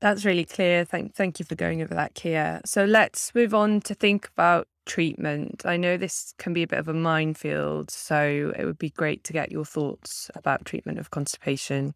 That's 0.00 0.24
really 0.24 0.44
clear. 0.44 0.84
Thank 0.84 1.14
thank 1.14 1.38
you 1.38 1.44
for 1.44 1.54
going 1.54 1.82
over 1.82 1.94
that, 1.94 2.14
Keir. 2.14 2.60
So 2.64 2.84
let's 2.84 3.34
move 3.34 3.54
on 3.54 3.80
to 3.82 3.94
think 3.94 4.28
about 4.36 4.66
treatment. 4.86 5.62
I 5.64 5.76
know 5.76 5.96
this 5.96 6.34
can 6.38 6.52
be 6.52 6.62
a 6.62 6.66
bit 6.66 6.78
of 6.78 6.88
a 6.88 6.94
minefield, 6.94 7.90
so 7.90 8.52
it 8.58 8.64
would 8.64 8.78
be 8.78 8.90
great 8.90 9.24
to 9.24 9.32
get 9.32 9.52
your 9.52 9.64
thoughts 9.64 10.30
about 10.34 10.64
treatment 10.64 10.98
of 10.98 11.10
constipation. 11.10 11.94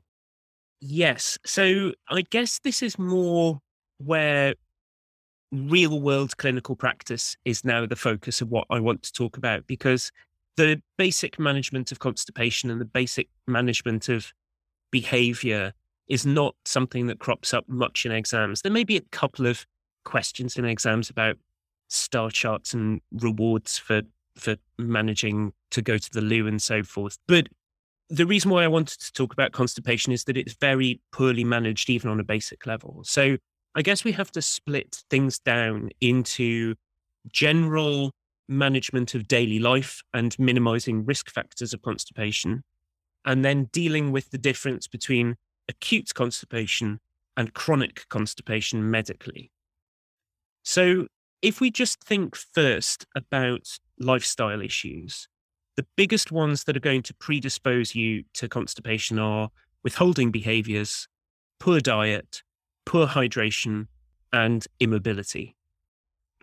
Yes. 0.81 1.39
So 1.45 1.93
I 2.09 2.23
guess 2.23 2.61
this 2.61 2.83
is 2.83 2.99
more 2.99 3.61
where 3.99 4.55
real 5.53 6.01
world 6.01 6.37
clinical 6.37 6.77
practice 6.77 7.37
is 7.45 7.65
now 7.65 7.87
the 7.87 7.97
focus 7.97 8.41
of 8.41 8.51
what 8.51 8.67
I 8.71 8.81
want 8.81 9.03
to 9.05 9.13
talk 9.13 9.37
about 9.37 9.67
because 9.67 10.11
the 10.57 10.83
basic 10.99 11.39
management 11.39 11.93
of 11.93 11.99
constipation 11.99 12.71
and 12.71 12.81
the 12.81 12.87
basic 12.87 13.29
management 13.47 14.09
of 14.09 14.33
behavior 14.91 15.73
is 16.09 16.25
not 16.25 16.55
something 16.65 17.07
that 17.07 17.19
crops 17.19 17.53
up 17.53 17.69
much 17.69 18.07
in 18.07 18.13
exams. 18.13 18.63
There 18.63 18.73
may 18.73 18.85
be 18.85 18.97
a 18.97 19.03
couple 19.13 19.47
of 19.47 19.67
questions 20.05 20.57
in 20.57 20.65
exams 20.65 21.11
about 21.11 21.37
star 21.89 22.31
charts 22.31 22.75
and 22.75 23.01
rewards 23.13 23.79
for 23.79 24.03
for 24.37 24.57
managing 24.79 25.53
to 25.71 25.81
go 25.81 25.97
to 25.97 26.13
the 26.13 26.21
loo 26.21 26.47
and 26.47 26.61
so 26.61 26.83
forth. 26.83 27.17
But 27.27 27.49
the 28.09 28.27
reason 28.27 28.51
why 28.51 28.65
I 28.65 28.69
wanted 28.69 29.01
to 29.01 29.13
talk 29.13 29.33
about 29.33 29.53
constipation 29.53 30.13
is 30.13 30.25
that 30.25 30.37
it's 30.37 30.55
very 30.61 31.01
poorly 31.11 31.43
managed 31.43 31.89
even 31.91 32.11
on 32.11 32.21
a 32.21 32.25
basic 32.25 32.67
level. 32.67 33.03
So 33.05 33.39
I 33.75 33.83
guess 33.83 34.05
we 34.05 34.13
have 34.13 34.31
to 34.33 34.43
split 34.43 35.03
things 35.11 35.39
down 35.39 35.91
into 36.01 36.75
general 37.33 38.13
management 38.49 39.15
of 39.15 39.27
daily 39.27 39.59
life 39.59 40.03
and 40.15 40.39
minimizing 40.39 41.05
risk 41.05 41.31
factors 41.31 41.73
of 41.75 41.83
constipation, 41.83 42.63
and 43.25 43.45
then 43.45 43.69
dealing 43.73 44.13
with 44.13 44.31
the 44.31 44.39
difference 44.39 44.87
between 44.87 45.37
acute 45.69 46.15
constipation 46.15 47.01
and 47.37 47.55
chronic 47.55 48.07
constipation 48.09 48.91
medically. 48.91 49.51
So, 50.63 51.07
if 51.43 51.61
we 51.61 51.71
just 51.71 52.03
think 52.03 52.37
first 52.37 53.07
about 53.15 53.79
lifestyle 53.99 54.61
issues, 54.61 55.29
the 55.77 55.87
biggest 55.97 56.33
ones 56.33 56.65
that 56.65 56.77
are 56.77 56.81
going 56.81 57.03
to 57.03 57.15
predispose 57.15 57.95
you 57.95 58.25
to 58.35 58.49
constipation 58.49 59.19
are 59.19 59.51
withholding 59.83 60.31
behaviors, 60.31 61.07
poor 61.61 61.81
diet, 61.81 62.43
poor 62.85 63.07
hydration, 63.07 63.87
and 64.33 64.67
immobility. 64.81 65.55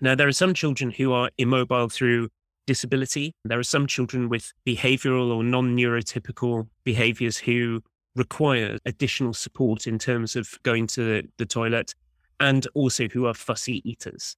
Now, 0.02 0.16
there 0.16 0.28
are 0.28 0.34
some 0.34 0.54
children 0.54 0.92
who 0.92 1.12
are 1.14 1.30
immobile 1.38 1.90
through 1.90 2.30
disability. 2.68 3.34
There 3.44 3.60
are 3.60 3.64
some 3.64 3.88
children 3.88 4.30
with 4.30 4.52
behavioral 4.66 5.36
or 5.36 5.44
non 5.44 5.76
neurotypical 5.76 6.68
behaviors 6.84 7.38
who 7.38 7.82
require 8.16 8.78
additional 8.86 9.34
support 9.34 9.88
in 9.88 9.98
terms 9.98 10.36
of 10.36 10.58
going 10.64 10.88
to 10.88 11.24
the 11.38 11.46
toilet 11.46 11.94
and 12.40 12.68
also 12.76 13.08
who 13.08 13.26
are 13.26 13.34
fussy 13.34 13.82
eaters. 13.90 14.36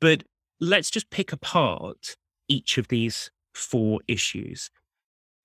But 0.00 0.24
let's 0.60 0.90
just 0.90 1.10
pick 1.10 1.32
apart 1.32 2.16
each 2.48 2.78
of 2.78 2.88
these 2.88 3.30
four 3.54 4.00
issues. 4.08 4.70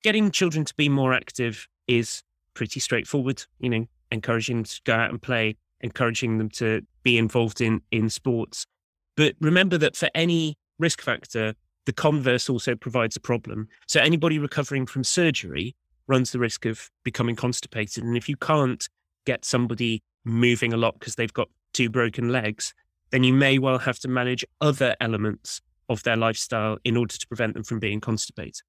Getting 0.04 0.32
children 0.32 0.66
to 0.66 0.76
be 0.76 0.90
more 0.90 1.14
active 1.14 1.68
is 1.88 2.24
pretty 2.54 2.80
straightforward, 2.80 3.44
you 3.60 3.70
know, 3.70 3.86
encouraging 4.12 4.58
them 4.58 4.66
to 4.66 4.82
go 4.84 4.96
out 4.96 5.10
and 5.10 5.22
play, 5.22 5.56
encouraging 5.82 6.38
them 6.38 6.50
to 6.50 6.82
be 7.04 7.18
involved 7.18 7.62
in 7.62 7.82
in 7.92 8.10
sports. 8.10 8.66
But 9.16 9.36
remember 9.40 9.78
that 9.78 9.96
for 9.96 10.10
any 10.16 10.58
risk 10.80 11.02
factor, 11.02 11.54
the 11.86 11.94
converse 11.94 12.50
also 12.50 12.76
provides 12.76 13.16
a 13.16 13.20
problem. 13.20 13.68
So 13.88 14.00
anybody 14.00 14.40
recovering 14.40 14.86
from 14.86 15.04
surgery 15.04 15.76
runs 16.08 16.32
the 16.32 16.40
risk 16.40 16.66
of 16.66 16.90
becoming 17.04 17.36
constipated. 17.36 18.04
And 18.04 18.18
if 18.18 18.28
you 18.28 18.36
can't 18.36 18.88
get 19.26 19.46
somebody 19.46 20.04
moving 20.24 20.74
a 20.74 20.78
lot 20.78 21.00
because 21.00 21.16
they've 21.16 21.34
got 21.34 21.50
two 21.74 21.90
broken 21.90 22.30
legs, 22.30 22.74
then 23.12 23.24
you 23.24 23.34
may 23.34 23.60
well 23.60 23.78
have 23.80 24.00
to 24.00 24.08
manage 24.08 24.46
other 24.60 24.96
elements 25.00 25.62
of 25.90 26.04
their 26.04 26.16
lifestyle 26.16 26.78
in 26.84 26.98
order 26.98 27.16
to 27.18 27.28
prevent 27.28 27.54
them 27.54 27.64
from 27.64 27.80
being 27.80 28.00
constipated. 28.00 28.62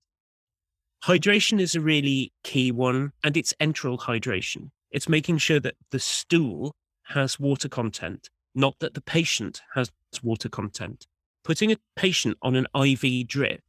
Hydration 1.04 1.60
is 1.60 1.74
a 1.74 1.80
really 1.80 2.32
key 2.44 2.70
one, 2.70 3.12
and 3.24 3.36
it's 3.36 3.54
enteral 3.60 3.98
hydration. 3.98 4.70
It's 4.90 5.08
making 5.08 5.38
sure 5.38 5.58
that 5.60 5.74
the 5.90 5.98
stool 5.98 6.74
has 7.04 7.40
water 7.40 7.68
content, 7.68 8.28
not 8.54 8.78
that 8.80 8.94
the 8.94 9.00
patient 9.00 9.62
has 9.74 9.90
water 10.22 10.48
content. 10.48 11.06
Putting 11.44 11.72
a 11.72 11.76
patient 11.96 12.38
on 12.42 12.54
an 12.54 12.66
IV 12.74 13.26
drip 13.26 13.62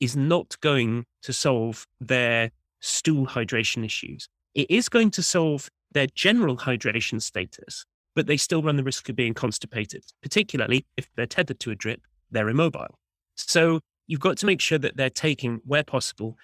is 0.00 0.16
not 0.16 0.58
going 0.60 1.04
to 1.22 1.32
solve 1.32 1.86
their 2.00 2.50
stool 2.80 3.26
hydration 3.26 3.84
issues. 3.84 4.28
It 4.54 4.68
is 4.70 4.88
going 4.88 5.10
to 5.12 5.22
solve 5.22 5.68
their 5.92 6.08
general 6.08 6.56
hydration 6.56 7.22
status, 7.22 7.84
but 8.14 8.26
they 8.26 8.36
still 8.36 8.62
run 8.62 8.76
the 8.76 8.84
risk 8.84 9.08
of 9.08 9.16
being 9.16 9.34
constipated, 9.34 10.04
particularly 10.22 10.86
if 10.96 11.08
they're 11.16 11.26
tethered 11.26 11.60
to 11.60 11.70
a 11.70 11.74
drip, 11.74 12.02
they're 12.30 12.48
immobile. 12.48 12.98
So 13.36 13.80
you've 14.06 14.20
got 14.20 14.36
to 14.38 14.46
make 14.46 14.60
sure 14.60 14.78
that 14.78 14.96
they're 14.96 15.10
taking, 15.10 15.60
where 15.64 15.84
possible, 15.84 16.36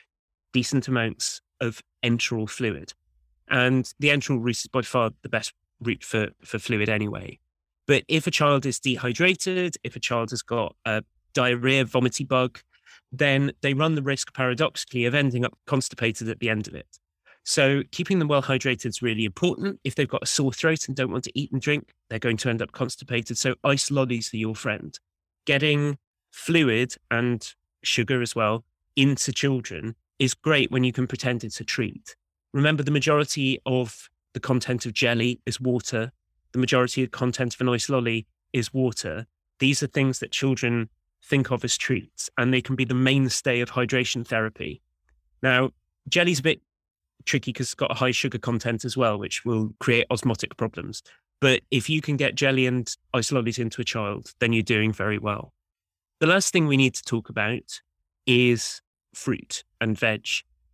decent 0.52 0.88
amounts 0.88 1.40
of 1.61 1.82
enteral 2.04 2.49
fluid. 2.49 2.92
And 3.49 3.92
the 3.99 4.08
enteral 4.08 4.42
route 4.42 4.56
is 4.56 4.66
by 4.66 4.82
far 4.82 5.11
the 5.23 5.28
best 5.28 5.52
route 5.80 6.04
for, 6.04 6.28
for 6.44 6.58
fluid 6.58 6.88
anyway. 6.88 7.38
But 7.87 8.04
if 8.08 8.26
a 8.26 8.30
child 8.30 8.66
is 8.66 8.80
dehydrated, 8.80 9.76
if 9.85 9.94
a 9.96 10.00
child 10.00 10.30
has 10.30 10.42
got 10.42 10.75
a 10.85 11.04
diarrhea, 11.35 11.85
vomity 11.85 12.25
bug, 12.25 12.61
then 13.12 13.52
they 13.62 13.75
run 13.75 13.94
the 13.94 14.02
risk, 14.02 14.35
paradoxically, 14.35 15.04
of 15.04 15.14
ending 15.14 15.44
up 15.44 15.56
constipated 15.66 16.28
at 16.28 16.40
the 16.40 16.50
end 16.50 16.66
of 16.66 16.75
it. 16.75 16.99
So 17.49 17.85
keeping 17.93 18.19
them 18.19 18.26
well 18.26 18.43
hydrated 18.43 18.87
is 18.87 19.03
really 19.03 19.25
important. 19.25 19.79
If 19.85 19.95
they've 19.95 20.09
got 20.09 20.25
a 20.25 20.26
sore 20.26 20.53
throat 20.53 20.88
and 20.88 20.97
don't 20.97 21.12
want 21.12 21.23
to 21.25 21.38
eat 21.38 21.53
and 21.53 21.62
drink, 21.62 21.95
they're 22.11 22.19
going 22.19 22.38
to 22.38 22.50
end 22.50 22.61
up 22.61 22.73
constipated. 22.73 23.38
So 23.38 23.55
ice 23.62 23.88
lollies 23.88 24.35
are 24.35 24.37
your 24.37 24.57
friend. 24.57 24.99
Getting 25.45 25.97
fluid 26.33 26.97
and 27.09 27.55
sugar 27.85 28.21
as 28.21 28.35
well 28.35 28.65
into 28.97 29.33
children 29.33 29.95
is 30.19 30.35
great 30.35 30.73
when 30.73 30.83
you 30.83 30.93
can 30.93 31.07
pretend 31.07 31.45
it's 31.45 31.61
a 31.61 31.65
treat. 31.65 32.17
Remember, 32.53 32.83
the 32.83 32.91
majority 32.91 33.61
of 33.65 34.11
the 34.33 34.41
content 34.41 34.85
of 34.85 34.93
jelly 34.93 35.41
is 35.47 35.61
water. 35.61 36.11
The 36.50 36.59
majority 36.59 37.05
of 37.05 37.12
content 37.12 37.55
of 37.55 37.61
an 37.61 37.69
ice 37.69 37.88
lolly 37.88 38.26
is 38.53 38.75
water. 38.75 39.26
These 39.61 39.85
are 39.85 39.87
things 39.87 40.19
that 40.19 40.33
children 40.33 40.88
think 41.23 41.53
of 41.53 41.62
as 41.62 41.79
treats, 41.79 42.29
and 42.37 42.53
they 42.53 42.61
can 42.61 42.75
be 42.75 42.85
the 42.85 42.95
mainstay 42.95 43.61
of 43.61 43.71
hydration 43.71 44.26
therapy. 44.26 44.83
Now, 45.43 45.71
jelly's 46.09 46.41
a 46.41 46.43
bit 46.43 46.61
tricky 47.25 47.52
because 47.52 47.66
it's 47.66 47.75
got 47.75 47.90
a 47.90 47.94
high 47.94 48.11
sugar 48.11 48.38
content 48.38 48.85
as 48.85 48.96
well, 48.96 49.18
which 49.18 49.44
will 49.44 49.70
create 49.80 50.06
osmotic 50.11 50.56
problems. 50.56 51.02
But 51.40 51.62
if 51.70 51.90
you 51.90 52.00
can 52.00 52.16
get 52.16 52.35
jelly 52.35 52.66
and 52.66 52.90
ice 53.12 53.30
lollies 53.32 53.58
into 53.58 53.80
a 53.80 53.85
child, 53.85 54.32
then 54.40 54.52
you're 54.52 54.62
doing 54.62 54.92
very 54.92 55.18
well. 55.18 55.52
The 56.20 56.26
last 56.26 56.52
thing 56.52 56.66
we 56.66 56.76
need 56.76 56.94
to 56.94 57.02
talk 57.02 57.28
about 57.28 57.80
is 58.26 58.80
fruit 59.14 59.64
and 59.80 59.99
veg. 59.99 60.26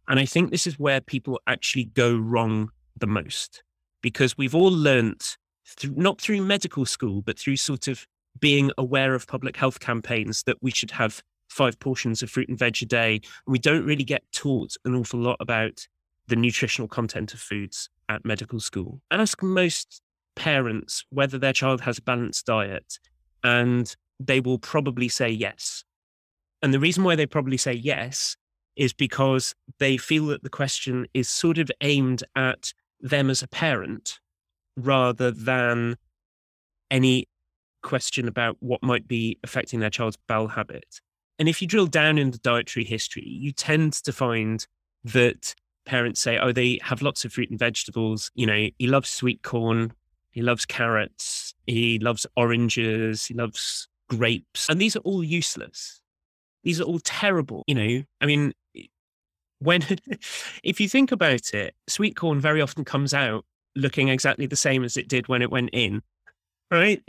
And 0.09 0.21
I 0.21 0.25
think 0.25 0.51
this 0.51 0.67
is 0.67 0.79
where 0.79 1.01
people 1.01 1.41
actually 1.47 1.85
go 1.85 2.17
wrong 2.17 2.71
the 2.97 3.07
most 3.07 3.63
because 4.03 4.37
we've 4.37 4.55
all 4.55 4.71
learnt, 4.71 5.37
not 5.85 6.21
through 6.21 6.43
medical 6.43 6.85
school, 6.85 7.23
but 7.23 7.39
through 7.39 7.57
sort 7.57 7.89
of 7.89 8.07
being 8.41 8.71
aware 8.79 9.15
of 9.15 9.27
public 9.27 9.57
health 9.57 9.81
campaigns 9.81 10.43
that 10.45 10.57
we 10.61 10.71
should 10.71 10.91
have 10.91 11.23
five 11.49 11.79
portions 11.79 12.23
of 12.23 12.31
fruit 12.31 12.49
and 12.49 12.59
veg 12.59 12.83
a 12.83 12.87
day. 12.87 13.21
We 13.47 13.59
don't 13.59 13.85
really 13.85 14.05
get 14.05 14.23
taught 14.33 14.75
an 14.85 14.95
awful 14.95 15.21
lot 15.21 15.37
about 15.39 15.87
the 16.29 16.37
nutritional 16.37 16.89
content 16.89 17.35
of 17.35 17.41
foods 17.41 17.89
at 18.09 18.25
medical 18.25 18.61
school. 18.61 19.01
Ask 19.11 19.43
most 19.43 20.01
parents 20.37 21.05
whether 21.11 21.39
their 21.39 21.53
child 21.53 21.81
has 21.83 21.99
a 21.99 22.03
balanced 22.03 22.47
diet, 22.47 22.99
and 23.43 23.95
they 24.21 24.41
will 24.41 24.59
probably 24.59 25.09
say 25.09 25.29
yes. 25.29 25.85
And 26.63 26.73
the 26.73 26.81
reason 26.81 27.03
why 27.05 27.17
they 27.17 27.27
probably 27.27 27.57
say 27.57 27.73
yes 27.73 28.37
is 28.77 28.93
because 28.93 29.55
they 29.79 29.97
feel 29.97 30.27
that 30.27 30.43
the 30.43 30.49
question 30.49 31.07
is 31.13 31.29
sort 31.29 31.59
of 31.59 31.71
aimed 31.81 32.23
at 32.37 32.73
them 33.01 33.29
as 33.29 33.43
a 33.43 33.49
parent 33.49 34.21
rather 34.77 35.31
than 35.31 35.97
any 36.91 37.29
question 37.83 38.29
about 38.29 38.57
what 38.61 38.83
might 38.83 39.09
be 39.09 39.39
affecting 39.43 39.81
their 39.81 39.91
child's 39.91 40.17
bowel 40.29 40.49
habit. 40.49 41.01
And 41.39 41.49
if 41.49 41.61
you 41.61 41.69
drill 41.69 41.87
down 41.87 42.19
into 42.19 42.39
dietary 42.39 42.85
history, 42.85 43.27
you 43.27 43.53
tend 43.53 43.95
to 43.95 44.13
find 44.13 44.65
that 45.05 45.55
parents 45.85 46.21
say, 46.21 46.39
oh, 46.39 46.53
they 46.53 46.79
have 46.83 47.03
lots 47.03 47.25
of 47.25 47.33
fruit 47.33 47.51
and 47.51 47.59
vegetables. 47.59 48.31
You 48.35 48.47
know, 48.47 48.69
he 48.79 48.87
loves 48.87 49.11
sweet 49.11 49.43
corn, 49.43 49.93
he 50.31 50.43
loves 50.43 50.65
carrots, 50.65 51.55
he 51.67 51.99
loves 51.99 52.27
oranges, 52.37 53.27
he 53.27 53.35
loves 53.35 53.89
grapes. 54.09 54.69
And 54.69 54.81
these 54.81 54.97
are 54.97 55.01
all 55.01 55.25
useless. 55.25 56.01
These 56.65 56.81
are 56.81 56.85
all 56.85 57.01
terrible. 57.01 57.65
You 57.67 57.75
know, 57.75 58.03
I 58.21 58.27
mean, 58.27 58.53
when, 59.59 59.83
if 60.63 60.81
you 60.81 60.89
think 60.89 61.13
about 61.13 61.55
it, 61.55 61.75
sweet 61.89 62.17
corn 62.17 62.41
very 62.41 62.61
often 62.61 62.85
comes 62.85 63.15
out 63.15 63.45
looking 63.75 64.09
exactly 64.09 64.47
the 64.47 64.57
same 64.57 64.85
as 64.85 64.97
it 64.97 65.09
did 65.09 65.29
when 65.29 65.43
it 65.43 65.51
went 65.51 65.71
in, 65.73 66.03
right? 66.71 67.03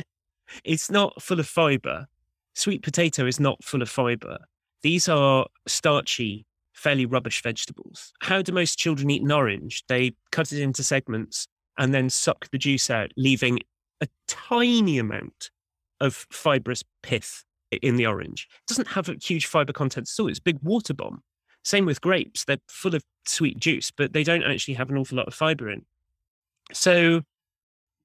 It's 0.63 0.89
not 0.89 1.21
full 1.21 1.39
of 1.39 1.47
fiber. 1.47 2.07
Sweet 2.55 2.83
potato 2.83 3.25
is 3.25 3.39
not 3.39 3.63
full 3.63 3.81
of 3.81 3.89
fiber. 3.89 4.37
These 4.81 5.09
are 5.09 5.47
starchy, 5.67 6.45
fairly 6.73 7.05
rubbish 7.05 7.41
vegetables. 7.41 8.11
How 8.21 8.41
do 8.41 8.51
most 8.51 8.77
children 8.77 9.09
eat 9.09 9.21
an 9.21 9.31
orange? 9.31 9.83
They 9.87 10.13
cut 10.31 10.51
it 10.51 10.61
into 10.61 10.83
segments 10.83 11.47
and 11.77 11.93
then 11.93 12.09
suck 12.09 12.49
the 12.51 12.57
juice 12.57 12.89
out, 12.89 13.11
leaving 13.17 13.59
a 14.01 14.07
tiny 14.27 14.97
amount 14.99 15.51
of 15.99 16.27
fibrous 16.31 16.83
pith 17.01 17.43
in 17.81 17.95
the 17.95 18.05
orange. 18.05 18.47
It 18.51 18.67
doesn't 18.67 18.89
have 18.89 19.09
a 19.09 19.15
huge 19.15 19.45
fiber 19.45 19.73
content 19.73 20.09
at 20.09 20.21
all. 20.21 20.29
It's 20.29 20.39
a 20.39 20.43
big 20.43 20.59
water 20.61 20.93
bomb. 20.93 21.21
Same 21.63 21.85
with 21.85 22.01
grapes. 22.01 22.43
They're 22.43 22.57
full 22.67 22.93
of 22.93 23.03
sweet 23.25 23.57
juice, 23.59 23.89
but 23.89 24.13
they 24.13 24.23
don't 24.23 24.43
actually 24.43 24.73
have 24.75 24.89
an 24.89 24.97
awful 24.97 25.17
lot 25.17 25.27
of 25.27 25.33
fiber 25.33 25.69
in. 25.69 25.85
So, 26.73 27.21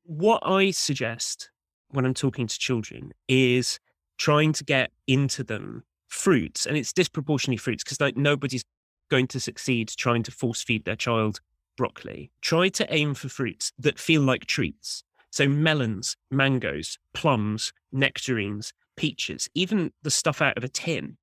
what 0.04 0.42
I 0.46 0.70
suggest 0.70 1.50
when 1.90 2.04
I'm 2.04 2.14
talking 2.14 2.46
to 2.46 2.58
children 2.58 3.12
is 3.28 3.78
trying 4.16 4.52
to 4.54 4.64
get 4.64 4.90
into 5.06 5.44
them 5.44 5.84
fruits, 6.08 6.66
and 6.66 6.76
it's 6.76 6.92
disproportionately 6.92 7.58
fruits 7.58 7.84
because 7.84 8.00
like 8.00 8.16
nobody's 8.16 8.64
going 9.10 9.26
to 9.28 9.40
succeed 9.40 9.88
trying 9.88 10.22
to 10.22 10.30
force 10.30 10.62
feed 10.62 10.84
their 10.84 10.96
child 10.96 11.40
broccoli. 11.76 12.30
Try 12.42 12.68
to 12.70 12.92
aim 12.92 13.14
for 13.14 13.28
fruits 13.28 13.72
that 13.78 13.98
feel 13.98 14.22
like 14.22 14.46
treats. 14.46 15.04
So 15.30 15.48
melons, 15.48 16.16
mangoes, 16.30 16.98
plums, 17.14 17.72
nectarines, 17.92 18.72
peaches, 18.96 19.48
even 19.54 19.92
the 20.02 20.10
stuff 20.10 20.42
out 20.42 20.58
of 20.58 20.64
a 20.64 20.68
tin. 20.68 21.16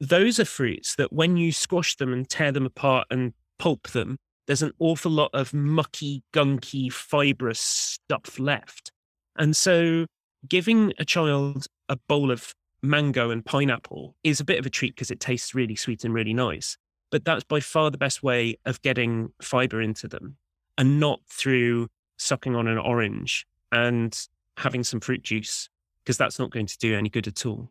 Those 0.00 0.40
are 0.40 0.44
fruits 0.44 0.96
that 0.96 1.12
when 1.12 1.36
you 1.36 1.52
squash 1.52 1.96
them 1.96 2.12
and 2.12 2.28
tear 2.28 2.50
them 2.50 2.66
apart 2.66 3.06
and 3.10 3.34
pulp 3.58 3.88
them, 3.90 4.16
there's 4.46 4.62
an 4.62 4.72
awful 4.80 5.12
lot 5.12 5.30
of 5.32 5.54
mucky, 5.54 6.24
gunky, 6.34 6.92
fibrous 6.92 7.60
stuff 7.60 8.38
left. 8.40 8.90
And 9.36 9.56
so 9.56 10.06
giving 10.48 10.92
a 10.98 11.04
child 11.04 11.66
a 11.88 11.96
bowl 12.08 12.32
of 12.32 12.52
mango 12.82 13.30
and 13.30 13.44
pineapple 13.44 14.16
is 14.24 14.40
a 14.40 14.44
bit 14.44 14.58
of 14.58 14.66
a 14.66 14.70
treat 14.70 14.94
because 14.94 15.10
it 15.10 15.20
tastes 15.20 15.54
really 15.54 15.76
sweet 15.76 16.04
and 16.04 16.12
really 16.12 16.34
nice. 16.34 16.76
But 17.10 17.24
that's 17.24 17.44
by 17.44 17.60
far 17.60 17.90
the 17.90 17.98
best 17.98 18.22
way 18.22 18.58
of 18.64 18.80
getting 18.82 19.32
fiber 19.40 19.80
into 19.80 20.08
them 20.08 20.36
and 20.78 20.98
not 20.98 21.20
through 21.28 21.88
sucking 22.16 22.56
on 22.56 22.66
an 22.66 22.78
orange 22.78 23.46
and 23.70 24.18
having 24.56 24.84
some 24.84 25.00
fruit 25.00 25.22
juice 25.22 25.68
because 26.04 26.16
that's 26.16 26.38
not 26.38 26.50
going 26.50 26.66
to 26.66 26.78
do 26.78 26.96
any 26.96 27.08
good 27.08 27.26
at 27.26 27.46
all. 27.46 27.70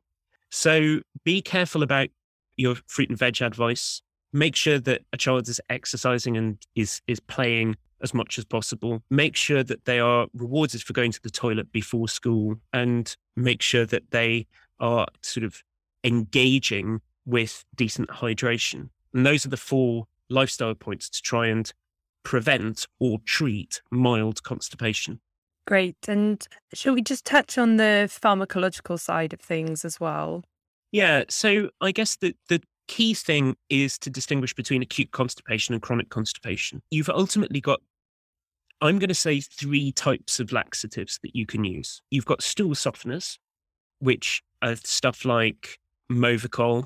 So 0.50 1.00
be 1.24 1.42
careful 1.42 1.84
about 1.84 2.10
your 2.58 2.76
fruit 2.88 3.10
and 3.10 3.18
veg 3.18 3.42
advice. 3.42 4.02
Make 4.34 4.56
sure 4.56 4.80
that 4.80 5.02
a 5.12 5.18
child 5.18 5.48
is 5.50 5.60
exercising 5.70 6.38
and 6.38 6.58
is 6.76 7.02
is 7.08 7.20
playing 7.20 7.76
as 8.02 8.14
much 8.14 8.38
as 8.38 8.46
possible. 8.46 9.02
Make 9.10 9.36
sure 9.36 9.64
that 9.64 9.86
they 9.86 10.00
are 10.00 10.28
rewarded 10.34 10.82
for 10.82 10.94
going 10.94 11.12
to 11.12 11.22
the 11.22 11.30
toilet 11.30 11.72
before 11.72 12.08
school 12.08 12.56
and 12.74 13.16
make 13.36 13.62
sure 13.62 13.86
that 13.86 14.12
they 14.12 14.48
are 14.82 15.08
sort 15.22 15.46
of 15.46 15.64
engaging 16.04 17.00
with 17.26 17.64
decent 17.76 18.10
hydration. 18.10 18.90
And 19.14 19.26
those 19.26 19.46
are 19.46 19.50
the 19.50 19.58
four 19.58 20.08
lifestyle 20.30 20.74
points 20.74 21.10
to 21.10 21.22
try 21.22 21.48
and 21.48 21.72
prevent 22.24 22.88
or 23.00 23.20
treat 23.26 23.82
mild 23.92 24.44
constipation. 24.44 25.20
Great. 25.68 25.98
And 26.08 26.46
shall 26.74 26.94
we 26.94 27.02
just 27.02 27.26
touch 27.26 27.58
on 27.58 27.78
the 27.78 28.10
pharmacological 28.10 29.00
side 29.00 29.34
of 29.34 29.40
things 29.40 29.86
as 29.86 30.00
well? 30.00 30.44
Yeah. 30.92 31.24
So 31.30 31.70
I 31.80 31.92
guess 31.92 32.18
the, 32.18 32.36
the 32.50 32.62
key 32.88 33.14
thing 33.14 33.56
is 33.70 33.98
to 34.00 34.10
distinguish 34.10 34.54
between 34.54 34.82
acute 34.82 35.12
constipation 35.12 35.74
and 35.74 35.82
chronic 35.82 36.10
constipation. 36.10 36.82
You've 36.90 37.10
ultimately 37.10 37.62
got, 37.62 37.80
I'm 38.82 39.00
going 39.00 39.10
to 39.10 39.16
say, 39.16 39.40
three 39.40 39.92
types 39.92 40.40
of 40.40 40.52
laxatives 40.52 41.20
that 41.24 41.36
you 41.36 41.46
can 41.46 41.64
use. 41.64 42.02
You've 42.10 42.26
got 42.26 42.42
stool 42.42 42.72
softeners, 42.72 43.38
which 44.00 44.42
are 44.62 44.76
stuff 44.76 45.26
like 45.26 45.80
Movicol, 46.12 46.86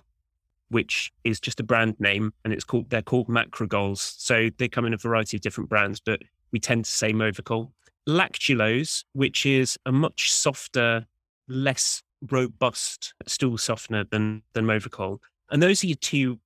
which 0.69 1.11
is 1.23 1.39
just 1.39 1.59
a 1.59 1.63
brand 1.63 1.99
name, 1.99 2.33
and 2.43 2.53
it's 2.53 2.63
called 2.63 2.89
they're 2.89 3.01
called 3.01 3.27
Macrogols. 3.27 4.19
So 4.19 4.49
they 4.57 4.67
come 4.67 4.85
in 4.85 4.93
a 4.93 4.97
variety 4.97 5.37
of 5.37 5.41
different 5.41 5.69
brands, 5.69 5.99
but 5.99 6.21
we 6.51 6.59
tend 6.59 6.85
to 6.85 6.91
say 6.91 7.13
Movicol. 7.13 7.71
Lactulose, 8.07 9.03
which 9.13 9.45
is 9.45 9.77
a 9.85 9.91
much 9.91 10.31
softer, 10.31 11.05
less 11.47 12.03
robust 12.29 13.13
stool 13.25 13.57
softener 13.57 14.03
than 14.03 14.43
than 14.53 14.65
Movicol, 14.65 15.19
and 15.49 15.61
those 15.61 15.83
are 15.83 15.87
your 15.87 15.97
two 15.97 16.39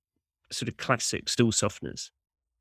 sort 0.52 0.70
of 0.70 0.78
classic 0.78 1.30
stool 1.30 1.52
softeners. 1.52 2.10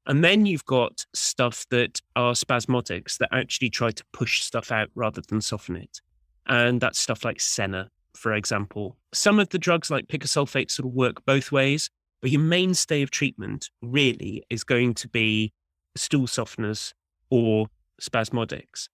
And 0.07 0.25
then 0.25 0.47
you've 0.47 0.65
got 0.65 1.05
stuff 1.13 1.67
that 1.71 2.01
are 2.17 2.33
spasmodics 2.33 3.19
that 3.19 3.29
actually 3.31 3.69
try 3.69 3.91
to 3.91 4.05
push 4.13 4.43
stuff 4.43 4.73
out 4.73 4.89
rather 4.95 5.21
than 5.21 5.43
soften 5.43 5.77
it. 5.77 6.01
And 6.47 6.81
that's 6.81 6.99
stuff 6.99 7.27
like 7.27 7.41
Senna, 7.41 7.91
for 8.19 8.35
example. 8.35 8.97
Some 9.15 9.39
of 9.39 9.49
the 9.51 9.59
drugs 9.59 9.91
like 9.91 10.09
picosulfate 10.09 10.71
sort 10.71 10.87
of 10.87 10.93
work 10.93 11.25
both 11.25 11.53
ways, 11.53 11.89
but 12.21 12.31
your 12.31 12.41
mainstay 12.41 13.03
of 13.03 13.11
treatment 13.11 13.71
really 13.81 14.45
is 14.51 14.65
going 14.65 14.95
to 14.95 15.09
be 15.09 15.53
stool 15.97 16.27
softeners 16.27 16.93
or 17.31 17.69
spasmodics. 18.01 18.89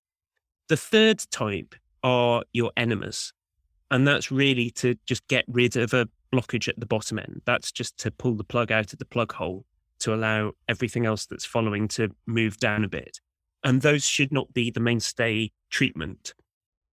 The 0.68 0.76
third 0.76 1.24
type 1.30 1.74
are 2.02 2.44
your 2.52 2.70
enemas. 2.76 3.32
And 3.90 4.06
that's 4.06 4.30
really 4.30 4.70
to 4.72 4.94
just 5.06 5.26
get 5.28 5.44
rid 5.48 5.76
of 5.76 5.94
a 5.94 6.08
blockage 6.32 6.68
at 6.68 6.78
the 6.78 6.87
bottom 6.87 7.18
end. 7.18 7.42
That's 7.44 7.70
just 7.70 7.96
to 7.98 8.10
pull 8.10 8.34
the 8.34 8.44
plug 8.44 8.72
out 8.72 8.92
of 8.92 8.98
the 8.98 9.04
plug 9.04 9.32
hole 9.32 9.64
to 10.00 10.14
allow 10.14 10.52
everything 10.68 11.06
else 11.06 11.26
that's 11.26 11.44
following 11.44 11.88
to 11.88 12.08
move 12.26 12.58
down 12.58 12.84
a 12.84 12.88
bit. 12.88 13.20
And 13.62 13.80
those 13.80 14.06
should 14.06 14.32
not 14.32 14.52
be 14.52 14.70
the 14.70 14.80
mainstay 14.80 15.52
treatment 15.70 16.34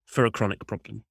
for 0.06 0.26
a 0.26 0.32
chronic 0.32 0.66
problem. 0.68 1.04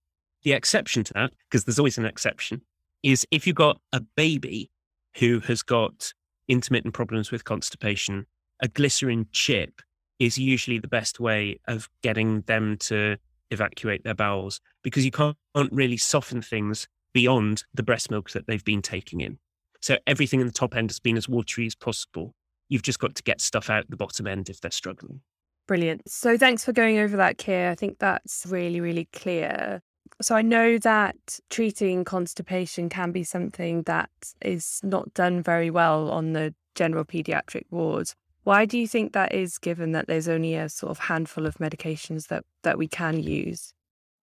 The 0.43 0.53
exception 0.53 1.05
to 1.05 1.13
that, 1.15 1.33
because 1.49 1.65
there's 1.65 1.79
always 1.79 1.99
an 1.99 2.07
exception, 2.07 2.63
is 3.03 3.27
if 3.31 3.47
you've 3.47 3.57
got 3.57 3.81
a 3.93 4.01
baby 4.01 4.71
who 5.19 5.41
has 5.41 5.63
got 5.63 6.13
intermittent 6.49 6.95
problems 6.95 7.31
with 7.31 7.45
constipation, 7.45 8.27
a 8.63 8.69
glycerin 8.69 9.27
chip 9.33 9.81
is 10.19 10.39
usually 10.39 10.79
the 10.79 10.89
best 10.89 11.21
way 11.21 11.59
of 11.67 11.89
getting 12.03 12.43
them 12.43 12.77
to 12.79 13.17
evacuate 13.51 14.05
their 14.05 14.15
bowels 14.15 14.61
because 14.83 15.05
you 15.05 15.11
can't 15.11 15.37
really 15.73 15.97
soften 15.97 16.43
things 16.43 16.87
beyond 17.13 17.65
the 17.75 17.83
breast 17.83 18.11
milk 18.11 18.31
that 18.31 18.47
they've 18.47 18.65
been 18.65 18.83
taking 18.83 19.21
in. 19.21 19.39
So 19.81 19.97
everything 20.07 20.41
in 20.41 20.47
the 20.47 20.53
top 20.53 20.77
end 20.77 20.91
has 20.91 21.01
been 21.01 21.17
as 21.17 21.29
watery 21.29 21.67
as 21.67 21.75
possible. 21.75 22.35
You've 22.69 22.83
just 22.83 22.99
got 22.99 23.15
to 23.15 23.23
get 23.23 23.41
stuff 23.41 23.71
out 23.71 23.89
the 23.89 23.97
bottom 23.97 24.27
end 24.27 24.49
if 24.49 24.61
they're 24.61 24.71
struggling. 24.71 25.23
Brilliant. 25.67 26.03
So 26.09 26.37
thanks 26.37 26.65
for 26.65 26.73
going 26.73 26.99
over 26.99 27.17
that, 27.17 27.39
Keir. 27.39 27.71
I 27.71 27.75
think 27.75 27.99
that's 27.99 28.45
really, 28.49 28.81
really 28.81 29.09
clear. 29.13 29.83
So 30.23 30.35
I 30.35 30.43
know 30.43 30.79
that 30.79 31.17
treating 31.49 32.05
constipation 32.05 32.89
can 32.89 33.11
be 33.11 33.25
something 33.25 33.83
that 33.83 34.11
is 34.43 34.81
not 34.83 35.15
done 35.15 35.43
very 35.43 35.71
well 35.71 36.11
on 36.11 36.35
the 36.35 36.55
general 36.75 37.05
pediatric 37.05 37.65
ward. 37.71 38.13
Why 38.45 38.65
do 38.65 38.79
you 38.79 38.87
think 38.87 39.13
that 39.13 39.35
is, 39.35 39.59
given 39.59 39.93
that 39.93 40.07
there's 40.07 40.29
only 40.29 40.55
a 40.55 40.69
sort 40.69 40.91
of 40.91 40.99
handful 40.99 41.47
of 41.47 41.57
medications 41.57 42.29
that, 42.29 42.45
that 42.63 42.79
we 42.79 42.89
can 42.89 43.23
use? 43.23 43.73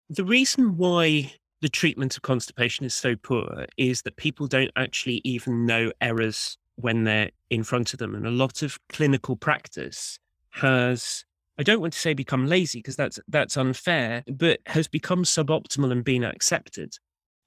The 0.09 0.25
reason 0.25 0.77
why 0.77 1.33
the 1.61 1.69
treatment 1.69 2.17
of 2.17 2.23
constipation 2.23 2.85
is 2.87 2.95
so 2.95 3.17
poor 3.17 3.67
is 3.77 4.03
that 4.03 4.17
people 4.17 4.47
don't 4.47 4.71
actually 4.77 5.21
even 5.25 5.67
know 5.67 5.93
errors 6.01 6.59
when 6.77 7.05
they're 7.05 7.31
in 7.51 7.65
front 7.65 7.93
of 7.93 7.99
them. 7.99 8.15
And 8.15 8.27
a 8.27 8.31
lot 8.31 8.63
of 8.63 8.79
clinical 8.89 9.37
practice 9.37 10.19
has 10.51 11.25
I 11.59 11.63
don't 11.63 11.81
want 11.81 11.95
to 11.95 11.99
say 11.99 12.13
become 12.13 12.47
lazy 12.47 12.81
because 12.81 12.97
that's 12.97 13.19
that's 13.29 13.57
unfair, 13.57 14.25
but 14.27 14.61
has 14.67 14.89
become 14.89 15.25
suboptimal 15.25 15.91
and 15.91 16.05
been 16.05 16.25
accepted. 16.25 16.97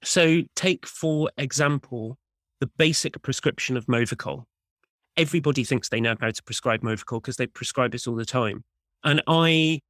So 0.02 0.42
take 0.56 0.86
for 0.86 1.30
example 1.36 2.18
the 2.60 2.66
basic 2.66 3.20
prescription 3.22 3.76
of 3.76 3.86
Movicol. 3.86 4.44
Everybody 5.16 5.64
thinks 5.64 5.88
they 5.88 6.00
know 6.00 6.16
how 6.20 6.30
to 6.30 6.42
prescribe 6.42 6.82
Movicol 6.82 7.20
because 7.20 7.36
they 7.36 7.46
prescribe 7.46 7.94
it 7.94 8.06
all 8.06 8.14
the 8.14 8.24
time. 8.24 8.64
And 9.04 9.22
I 9.26 9.80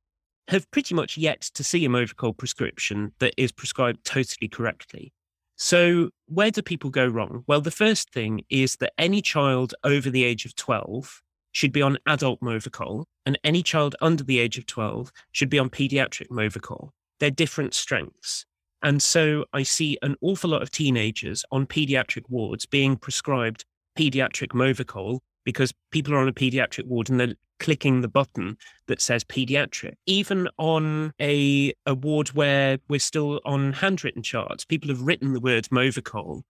have 0.49 0.71
pretty 0.71 0.95
much 0.95 1.17
yet 1.17 1.43
to 1.55 1.65
see 1.65 1.85
a 1.85 1.89
Movicol 1.89 2.37
prescription 2.37 3.13
that 3.19 3.35
is 3.37 3.53
prescribed 3.53 4.05
totally 4.05 4.49
correctly. 4.49 5.13
So, 5.57 6.11
where 6.27 6.51
do 6.51 6.63
people 6.63 6.91
go 6.91 7.07
wrong? 7.07 7.45
Well, 7.47 7.61
the 7.61 7.71
first 7.71 8.13
thing 8.13 8.43
is 8.49 8.77
that 8.77 8.93
any 8.97 9.21
child 9.21 9.75
over 9.85 10.09
the 10.09 10.25
age 10.25 10.47
of 10.47 10.57
12 10.57 11.21
should 11.53 11.73
be 11.73 11.83
on 11.83 11.99
adult 12.07 12.41
Movicol, 12.41 13.05
and 13.27 13.39
any 13.45 13.63
child 13.63 13.97
under 14.01 14.25
the 14.25 14.39
age 14.39 14.59
of 14.59 14.67
12 14.67 15.11
should 15.33 15.51
be 15.51 15.59
on 15.59 15.71
pediatric 15.71 16.29
Movicol. 16.29 16.91
They're 17.19 17.31
different 17.31 17.75
strengths. 17.75 18.47
And 18.83 19.03
so 19.03 19.45
I 19.53 19.63
see 19.63 19.99
an 20.03 20.17
awful 20.23 20.51
lot 20.51 20.63
of 20.63 20.71
teenagers 20.71 21.45
on 21.51 21.67
pediatric 21.67 22.25
wards 22.29 22.65
being 22.65 22.97
prescribed 22.97 23.65
pediatric 23.99 24.49
Movicol 24.49 25.21
because 25.45 25.73
people 25.91 26.15
are 26.15 26.19
on 26.19 26.29
a 26.29 26.33
pediatric 26.33 26.87
ward 26.87 27.11
and 27.11 27.21
they're 27.21 27.35
clicking 27.59 28.01
the 28.01 28.09
button 28.09 28.57
that 28.87 29.01
says 29.01 29.23
pediatric. 29.25 29.95
Even 30.07 30.49
on 30.59 31.13
a, 31.21 31.75
a 31.87 31.95
ward 31.95 32.29
where 32.29 32.79
we're 32.89 32.99
still 32.99 33.41
on 33.45 33.75
handwritten 33.75 34.23
charts, 34.23 34.65
people 34.65 34.89
have 34.89 35.03
written 35.03 35.35
the 35.35 35.41
word 35.41 35.65
Movicol, 35.67 36.43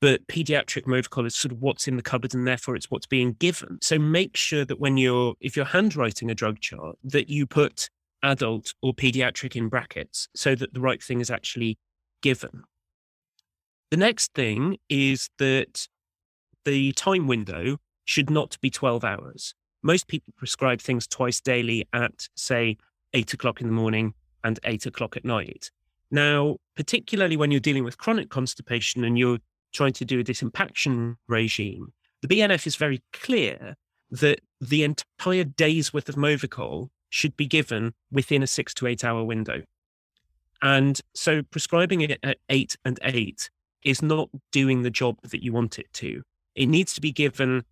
but 0.00 0.26
pediatric 0.26 0.84
Movicol 0.84 1.26
is 1.26 1.34
sort 1.34 1.52
of 1.52 1.60
what's 1.60 1.88
in 1.88 1.96
the 1.96 2.02
cupboard 2.02 2.34
and 2.34 2.46
therefore 2.46 2.76
it's 2.76 2.90
what's 2.90 3.06
being 3.06 3.32
given. 3.34 3.78
So 3.80 3.98
make 3.98 4.36
sure 4.36 4.64
that 4.64 4.78
when 4.78 4.96
you're, 4.96 5.34
if 5.40 5.56
you're 5.56 5.64
handwriting 5.64 6.30
a 6.30 6.34
drug 6.34 6.60
chart, 6.60 6.96
that 7.04 7.28
you 7.28 7.46
put 7.46 7.88
adult 8.22 8.74
or 8.82 8.92
pediatric 8.92 9.56
in 9.56 9.68
brackets 9.68 10.28
so 10.34 10.54
that 10.54 10.74
the 10.74 10.80
right 10.80 11.02
thing 11.02 11.20
is 11.20 11.30
actually 11.30 11.78
given. 12.22 12.62
The 13.90 13.96
next 13.96 14.34
thing 14.34 14.78
is 14.88 15.30
that 15.38 15.86
the 16.64 16.92
time 16.92 17.26
window 17.26 17.78
should 18.04 18.30
not 18.30 18.58
be 18.60 18.70
12 18.70 19.04
hours. 19.04 19.54
Most 19.82 20.08
people 20.08 20.34
prescribe 20.36 20.80
things 20.80 21.06
twice 21.06 21.40
daily 21.40 21.86
at, 21.92 22.28
say, 22.34 22.76
eight 23.14 23.32
o'clock 23.32 23.60
in 23.60 23.68
the 23.68 23.72
morning 23.72 24.14
and 24.42 24.58
eight 24.64 24.86
o'clock 24.86 25.16
at 25.16 25.24
night. 25.24 25.70
Now, 26.10 26.56
particularly 26.76 27.36
when 27.36 27.50
you're 27.50 27.60
dealing 27.60 27.84
with 27.84 27.98
chronic 27.98 28.28
constipation 28.28 29.04
and 29.04 29.18
you're 29.18 29.38
trying 29.76 29.92
to 29.92 30.04
do 30.04 30.20
a 30.20 30.24
disimpaction 30.24 31.16
regime, 31.28 31.92
the 32.22 32.28
BNF 32.28 32.66
is 32.66 32.76
very 32.76 33.02
clear 33.12 33.76
that 34.10 34.40
the 34.60 34.82
entire 34.82 35.44
day's 35.44 35.92
worth 35.92 36.08
of 36.08 36.14
Movicol 36.14 36.88
should 37.10 37.36
be 37.36 37.46
given 37.46 37.94
within 38.10 38.42
a 38.42 38.46
six 38.46 38.72
to 38.74 38.86
eight 38.86 39.04
hour 39.04 39.22
window. 39.22 39.62
And 40.62 41.00
so 41.14 41.42
prescribing 41.42 42.00
it 42.00 42.18
at 42.22 42.38
eight 42.48 42.76
and 42.84 42.98
eight 43.02 43.50
is 43.84 44.02
not 44.02 44.30
doing 44.50 44.82
the 44.82 44.90
job 44.90 45.16
that 45.22 45.42
you 45.42 45.52
want 45.52 45.78
it 45.78 45.92
to. 45.94 46.22
It 46.54 46.66
needs 46.66 46.94
to 46.94 47.00
be 47.00 47.12
given 47.12 47.64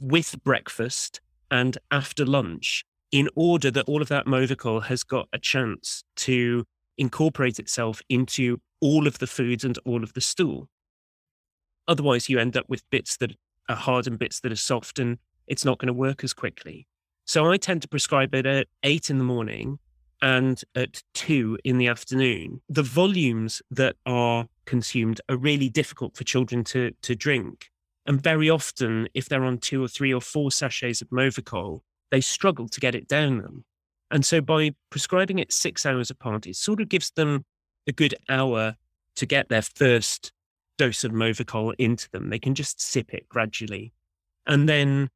with 0.00 0.36
breakfast 0.44 1.20
and 1.50 1.78
after 1.90 2.24
lunch 2.26 2.84
in 3.12 3.28
order 3.34 3.70
that 3.70 3.86
all 3.86 4.02
of 4.02 4.08
that 4.08 4.26
Movicol 4.26 4.82
has 4.84 5.02
got 5.02 5.28
a 5.32 5.38
chance 5.38 6.04
to 6.16 6.64
incorporate 6.98 7.58
itself 7.58 8.02
into 8.08 8.60
all 8.80 9.06
of 9.06 9.18
the 9.18 9.26
foods 9.26 9.64
and 9.64 9.78
all 9.84 10.02
of 10.02 10.12
the 10.12 10.20
stool. 10.20 10.68
Otherwise, 11.88 12.28
you 12.28 12.38
end 12.38 12.56
up 12.56 12.68
with 12.68 12.88
bits 12.90 13.16
that 13.18 13.32
are 13.68 13.76
hard 13.76 14.06
and 14.06 14.18
bits 14.18 14.40
that 14.40 14.52
are 14.52 14.56
soft, 14.56 14.98
and 14.98 15.18
it's 15.46 15.64
not 15.64 15.78
going 15.78 15.86
to 15.88 15.92
work 15.92 16.24
as 16.24 16.32
quickly. 16.32 16.86
So 17.24 17.50
I 17.50 17.56
tend 17.56 17.82
to 17.82 17.88
prescribe 17.88 18.34
it 18.34 18.46
at 18.46 18.68
eight 18.82 19.10
in 19.10 19.18
the 19.18 19.24
morning 19.24 19.78
and 20.22 20.62
at 20.74 21.02
two 21.14 21.58
in 21.64 21.78
the 21.78 21.88
afternoon. 21.88 22.60
The 22.68 22.82
volumes 22.82 23.62
that 23.70 23.96
are 24.06 24.46
consumed 24.64 25.20
are 25.28 25.36
really 25.36 25.68
difficult 25.68 26.16
for 26.16 26.24
children 26.24 26.64
to, 26.64 26.92
to 27.02 27.14
drink. 27.14 27.70
And 28.06 28.22
very 28.22 28.48
often, 28.48 29.08
if 29.14 29.28
they're 29.28 29.44
on 29.44 29.58
two 29.58 29.82
or 29.82 29.88
three 29.88 30.14
or 30.14 30.20
four 30.20 30.52
sachets 30.52 31.02
of 31.02 31.08
Movicol, 31.08 31.80
they 32.10 32.20
struggle 32.20 32.68
to 32.68 32.80
get 32.80 32.94
it 32.94 33.08
down 33.08 33.38
them. 33.38 33.64
And 34.10 34.24
so 34.24 34.40
by 34.40 34.70
prescribing 34.90 35.40
it 35.40 35.52
six 35.52 35.84
hours 35.84 36.10
apart, 36.10 36.46
it 36.46 36.54
sort 36.56 36.80
of 36.80 36.88
gives 36.88 37.10
them 37.10 37.44
a 37.88 37.92
good 37.92 38.14
hour 38.28 38.76
to 39.16 39.26
get 39.26 39.48
their 39.48 39.62
first 39.62 40.32
dose 40.78 41.04
of 41.04 41.12
Movicol 41.12 41.74
into 41.78 42.10
them. 42.10 42.30
They 42.30 42.38
can 42.38 42.54
just 42.54 42.80
sip 42.80 43.12
it 43.12 43.28
gradually. 43.28 43.92
And 44.46 44.68
then 44.68 45.10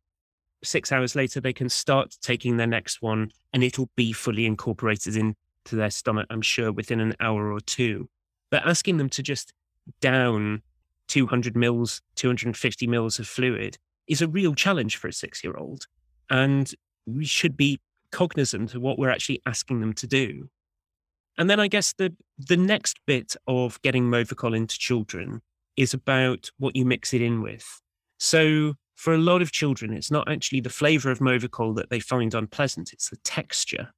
six 0.62 0.92
hours 0.92 1.14
later, 1.14 1.40
they 1.40 1.52
can 1.52 1.68
start 1.68 2.16
taking 2.20 2.56
their 2.56 2.66
next 2.66 3.02
one 3.02 3.30
and 3.52 3.62
it'll 3.62 3.90
be 3.96 4.12
fully 4.12 4.46
incorporated 4.46 5.16
into 5.16 5.36
their 5.70 5.90
stomach, 5.90 6.26
I'm 6.30 6.42
sure, 6.42 6.72
within 6.72 7.00
an 7.00 7.14
hour 7.20 7.52
or 7.52 7.60
two. 7.60 8.08
But 8.50 8.66
asking 8.66 8.96
them 8.96 9.08
to 9.10 9.22
just 9.22 9.52
down 10.00 10.62
200 11.08 11.56
mils, 11.56 12.02
250 12.16 12.86
mils 12.86 13.18
of 13.18 13.26
fluid 13.26 13.78
is 14.06 14.22
a 14.22 14.28
real 14.28 14.54
challenge 14.54 14.96
for 14.96 15.08
a 15.08 15.12
six 15.12 15.42
year 15.44 15.56
old. 15.56 15.86
And 16.28 16.72
we 17.06 17.24
should 17.24 17.56
be 17.56 17.80
cognizant 18.10 18.74
of 18.74 18.82
what 18.82 18.98
we're 18.98 19.10
actually 19.10 19.40
asking 19.46 19.80
them 19.80 19.92
to 19.94 20.06
do. 20.06 20.48
And 21.38 21.48
then 21.48 21.60
I 21.60 21.68
guess 21.68 21.92
the, 21.92 22.14
the 22.38 22.56
next 22.56 22.98
bit 23.06 23.34
of 23.46 23.80
getting 23.82 24.04
Movicol 24.04 24.56
into 24.56 24.78
children 24.78 25.42
is 25.76 25.94
about 25.94 26.50
what 26.58 26.76
you 26.76 26.84
mix 26.84 27.14
it 27.14 27.22
in 27.22 27.42
with. 27.42 27.66
So 28.18 28.74
for 28.96 29.14
a 29.14 29.18
lot 29.18 29.40
of 29.40 29.52
children, 29.52 29.92
it's 29.92 30.10
not 30.10 30.30
actually 30.30 30.60
the 30.60 30.68
flavor 30.68 31.10
of 31.10 31.20
Movicol 31.20 31.74
that 31.76 31.90
they 31.90 32.00
find 32.00 32.34
unpleasant, 32.34 32.92
it's 32.92 33.08
the 33.08 33.16
texture. 33.24 33.90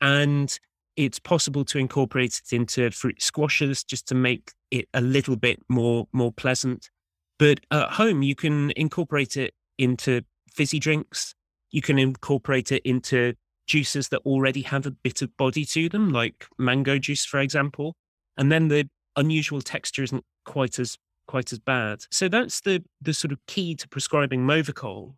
And 0.00 0.58
it's 0.96 1.18
possible 1.18 1.64
to 1.66 1.78
incorporate 1.78 2.40
it 2.42 2.54
into 2.54 2.90
fruit 2.90 3.22
squashes 3.22 3.84
just 3.84 4.08
to 4.08 4.14
make 4.14 4.52
it 4.70 4.88
a 4.94 5.00
little 5.00 5.36
bit 5.36 5.60
more 5.68 6.08
more 6.12 6.32
pleasant. 6.32 6.90
But 7.38 7.60
at 7.70 7.90
home, 7.90 8.22
you 8.22 8.34
can 8.34 8.72
incorporate 8.72 9.36
it 9.36 9.54
into 9.78 10.22
fizzy 10.52 10.80
drinks. 10.80 11.34
You 11.70 11.82
can 11.82 11.98
incorporate 11.98 12.72
it 12.72 12.82
into 12.84 13.34
juices 13.66 14.08
that 14.08 14.22
already 14.24 14.62
have 14.62 14.86
a 14.86 14.90
bit 14.90 15.22
of 15.22 15.36
body 15.36 15.64
to 15.66 15.88
them, 15.88 16.10
like 16.10 16.46
mango 16.58 16.98
juice, 16.98 17.24
for 17.24 17.38
example. 17.38 17.94
And 18.36 18.50
then 18.50 18.68
the 18.68 18.88
unusual 19.14 19.60
texture 19.60 20.02
isn't 20.02 20.24
quite 20.48 20.78
as 20.78 20.96
quite 21.28 21.52
as 21.52 21.58
bad. 21.60 22.04
So 22.10 22.28
that's 22.28 22.62
the 22.62 22.82
the 23.00 23.14
sort 23.14 23.32
of 23.32 23.38
key 23.46 23.74
to 23.76 23.88
prescribing 23.88 24.40
Movicol. 24.40 25.14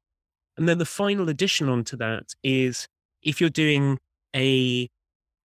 And 0.56 0.68
then 0.68 0.78
the 0.78 0.84
final 0.84 1.28
addition 1.30 1.68
onto 1.68 1.96
that 1.96 2.34
is 2.42 2.86
if 3.22 3.40
you're 3.40 3.48
doing 3.64 3.98
a 4.34 4.88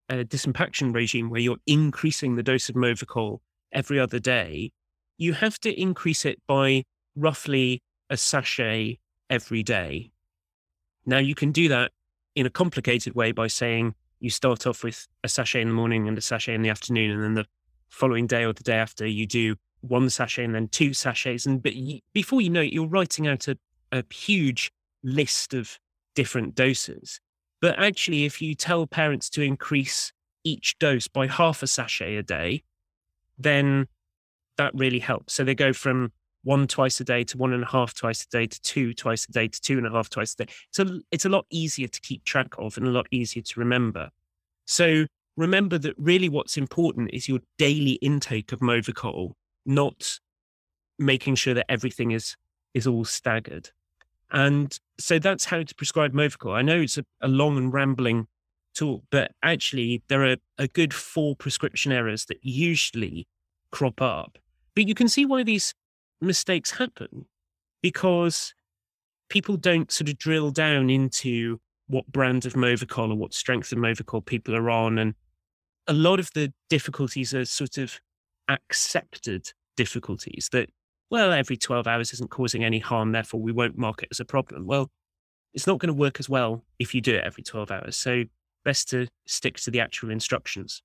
a 0.09 0.25
disimpaction 0.25 0.93
regime 0.93 1.29
where 1.29 1.39
you're 1.39 1.65
increasing 1.65 2.35
the 2.35 2.43
dose 2.43 2.67
of 2.67 2.75
Movicol 2.75 3.39
every 3.71 3.99
other 3.99 4.19
day, 4.19 4.71
you 5.17 5.33
have 5.33 5.59
to 5.59 5.81
increase 5.81 6.25
it 6.25 6.39
by 6.47 6.83
roughly 7.15 7.81
a 8.09 8.17
sachet 8.17 8.97
every 9.29 9.61
day. 9.63 10.11
Now, 11.05 11.19
you 11.19 11.35
can 11.35 11.51
do 11.51 11.69
that 11.69 11.91
in 12.35 12.45
a 12.45 12.49
complicated 12.49 13.13
way 13.13 13.31
by 13.31 13.47
saying 13.47 13.93
you 14.19 14.31
start 14.31 14.65
off 14.65 14.83
with 14.83 15.07
a 15.23 15.29
sachet 15.29 15.61
in 15.61 15.67
the 15.67 15.73
morning 15.73 16.07
and 16.07 16.17
a 16.17 16.21
sachet 16.21 16.55
in 16.55 16.63
the 16.63 16.69
afternoon, 16.69 17.11
and 17.11 17.23
then 17.23 17.33
the 17.35 17.45
following 17.89 18.27
day 18.27 18.43
or 18.45 18.53
the 18.53 18.63
day 18.63 18.77
after, 18.77 19.05
you 19.05 19.27
do 19.27 19.55
one 19.81 20.09
sachet 20.09 20.43
and 20.43 20.55
then 20.55 20.67
two 20.67 20.93
sachets. 20.93 21.45
And 21.45 21.61
but 21.61 21.75
you, 21.75 21.99
before 22.13 22.41
you 22.41 22.49
know 22.49 22.61
it, 22.61 22.73
you're 22.73 22.87
writing 22.87 23.27
out 23.27 23.47
a, 23.47 23.57
a 23.91 24.03
huge 24.11 24.71
list 25.03 25.53
of 25.53 25.79
different 26.15 26.55
doses. 26.55 27.19
But 27.61 27.79
actually, 27.79 28.25
if 28.25 28.41
you 28.41 28.55
tell 28.55 28.87
parents 28.87 29.29
to 29.31 29.41
increase 29.41 30.11
each 30.43 30.77
dose 30.79 31.07
by 31.07 31.27
half 31.27 31.61
a 31.61 31.67
sachet 31.67 32.15
a 32.15 32.23
day, 32.23 32.63
then 33.37 33.87
that 34.57 34.73
really 34.75 34.99
helps. 34.99 35.33
So 35.33 35.43
they 35.43 35.55
go 35.55 35.73
from 35.73 36.11
one 36.43 36.67
twice 36.67 36.99
a 36.99 37.03
day 37.03 37.23
to 37.25 37.37
one 37.37 37.53
and 37.53 37.63
a 37.63 37.67
half 37.67 37.93
twice 37.93 38.23
a 38.23 38.27
day 38.29 38.47
to 38.47 38.61
two 38.61 38.93
twice 38.93 39.25
a 39.25 39.31
day 39.31 39.47
to 39.47 39.61
two 39.61 39.77
and 39.77 39.85
a 39.85 39.91
half 39.91 40.09
twice 40.09 40.33
a 40.33 40.45
day. 40.45 40.53
So 40.71 40.99
it's 41.11 41.25
a 41.25 41.29
lot 41.29 41.45
easier 41.49 41.87
to 41.87 42.01
keep 42.01 42.23
track 42.23 42.47
of 42.57 42.77
and 42.77 42.87
a 42.87 42.91
lot 42.91 43.07
easier 43.11 43.43
to 43.43 43.59
remember. 43.59 44.09
So 44.65 45.05
remember 45.35 45.77
that 45.79 45.95
really 45.97 46.29
what's 46.29 46.57
important 46.57 47.11
is 47.13 47.27
your 47.27 47.39
daily 47.57 47.93
intake 47.93 48.51
of 48.51 48.59
Movicol, 48.59 49.33
not 49.65 50.19
making 50.97 51.35
sure 51.35 51.53
that 51.53 51.71
everything 51.71 52.11
is 52.11 52.35
is 52.73 52.85
all 52.85 53.05
staggered. 53.05 53.71
And 54.31 54.77
so 54.99 55.17
that's 55.17 55.45
how 55.45 55.63
to 55.63 55.75
prescribe 55.75 56.13
Movicol. 56.13 56.53
I 56.53 56.61
know 56.61 56.81
it's 56.81 56.99
a, 56.99 57.05
a 57.21 57.27
long 57.27 57.57
and 57.57 57.73
rambling 57.73 58.27
talk, 58.75 59.03
but 59.09 59.31
actually 59.41 60.03
there 60.07 60.23
are 60.23 60.37
a 60.57 60.67
good 60.67 60.93
four 60.93 61.35
prescription 61.35 61.91
errors 61.91 62.25
that 62.25 62.37
usually 62.43 63.27
crop 63.71 64.01
up. 64.01 64.37
But 64.75 64.87
you 64.87 64.93
can 64.93 65.07
see 65.09 65.25
why 65.25 65.43
these 65.43 65.73
mistakes 66.21 66.71
happen 66.71 67.25
because 67.81 68.53
people 69.29 69.57
don't 69.57 69.91
sort 69.91 70.09
of 70.09 70.17
drill 70.17 70.51
down 70.51 70.89
into 70.89 71.59
what 71.87 72.07
brand 72.07 72.45
of 72.45 72.53
Movicol 72.53 73.11
or 73.11 73.15
what 73.15 73.33
strength 73.33 73.71
of 73.71 73.79
Movicol 73.79 74.23
people 74.23 74.55
are 74.55 74.69
on. 74.69 74.99
And 74.99 75.15
a 75.87 75.93
lot 75.93 76.19
of 76.19 76.29
the 76.33 76.53
difficulties 76.69 77.33
are 77.33 77.45
sort 77.45 77.77
of 77.77 77.99
accepted 78.49 79.53
difficulties 79.77 80.49
that 80.51 80.69
well, 81.09 81.31
every 81.31 81.57
12 81.57 81.87
hours 81.87 82.13
isn't 82.13 82.29
causing 82.29 82.63
any 82.63 82.79
harm, 82.79 83.11
therefore 83.11 83.41
we 83.41 83.51
won't 83.51 83.77
mark 83.77 84.03
it 84.03 84.09
as 84.11 84.19
a 84.19 84.25
problem. 84.25 84.67
Well, 84.67 84.91
it's 85.53 85.65
not 85.65 85.79
going 85.79 85.87
to 85.87 85.99
work 85.99 86.19
as 86.19 86.29
well 86.29 86.63
if 86.77 86.93
you 86.93 87.01
do 87.01 87.15
it 87.15 87.23
every 87.23 87.43
12 87.43 87.71
hours. 87.71 87.97
So, 87.97 88.25
best 88.63 88.89
to 88.89 89.07
stick 89.25 89.57
to 89.57 89.71
the 89.71 89.79
actual 89.79 90.11
instructions. 90.11 90.83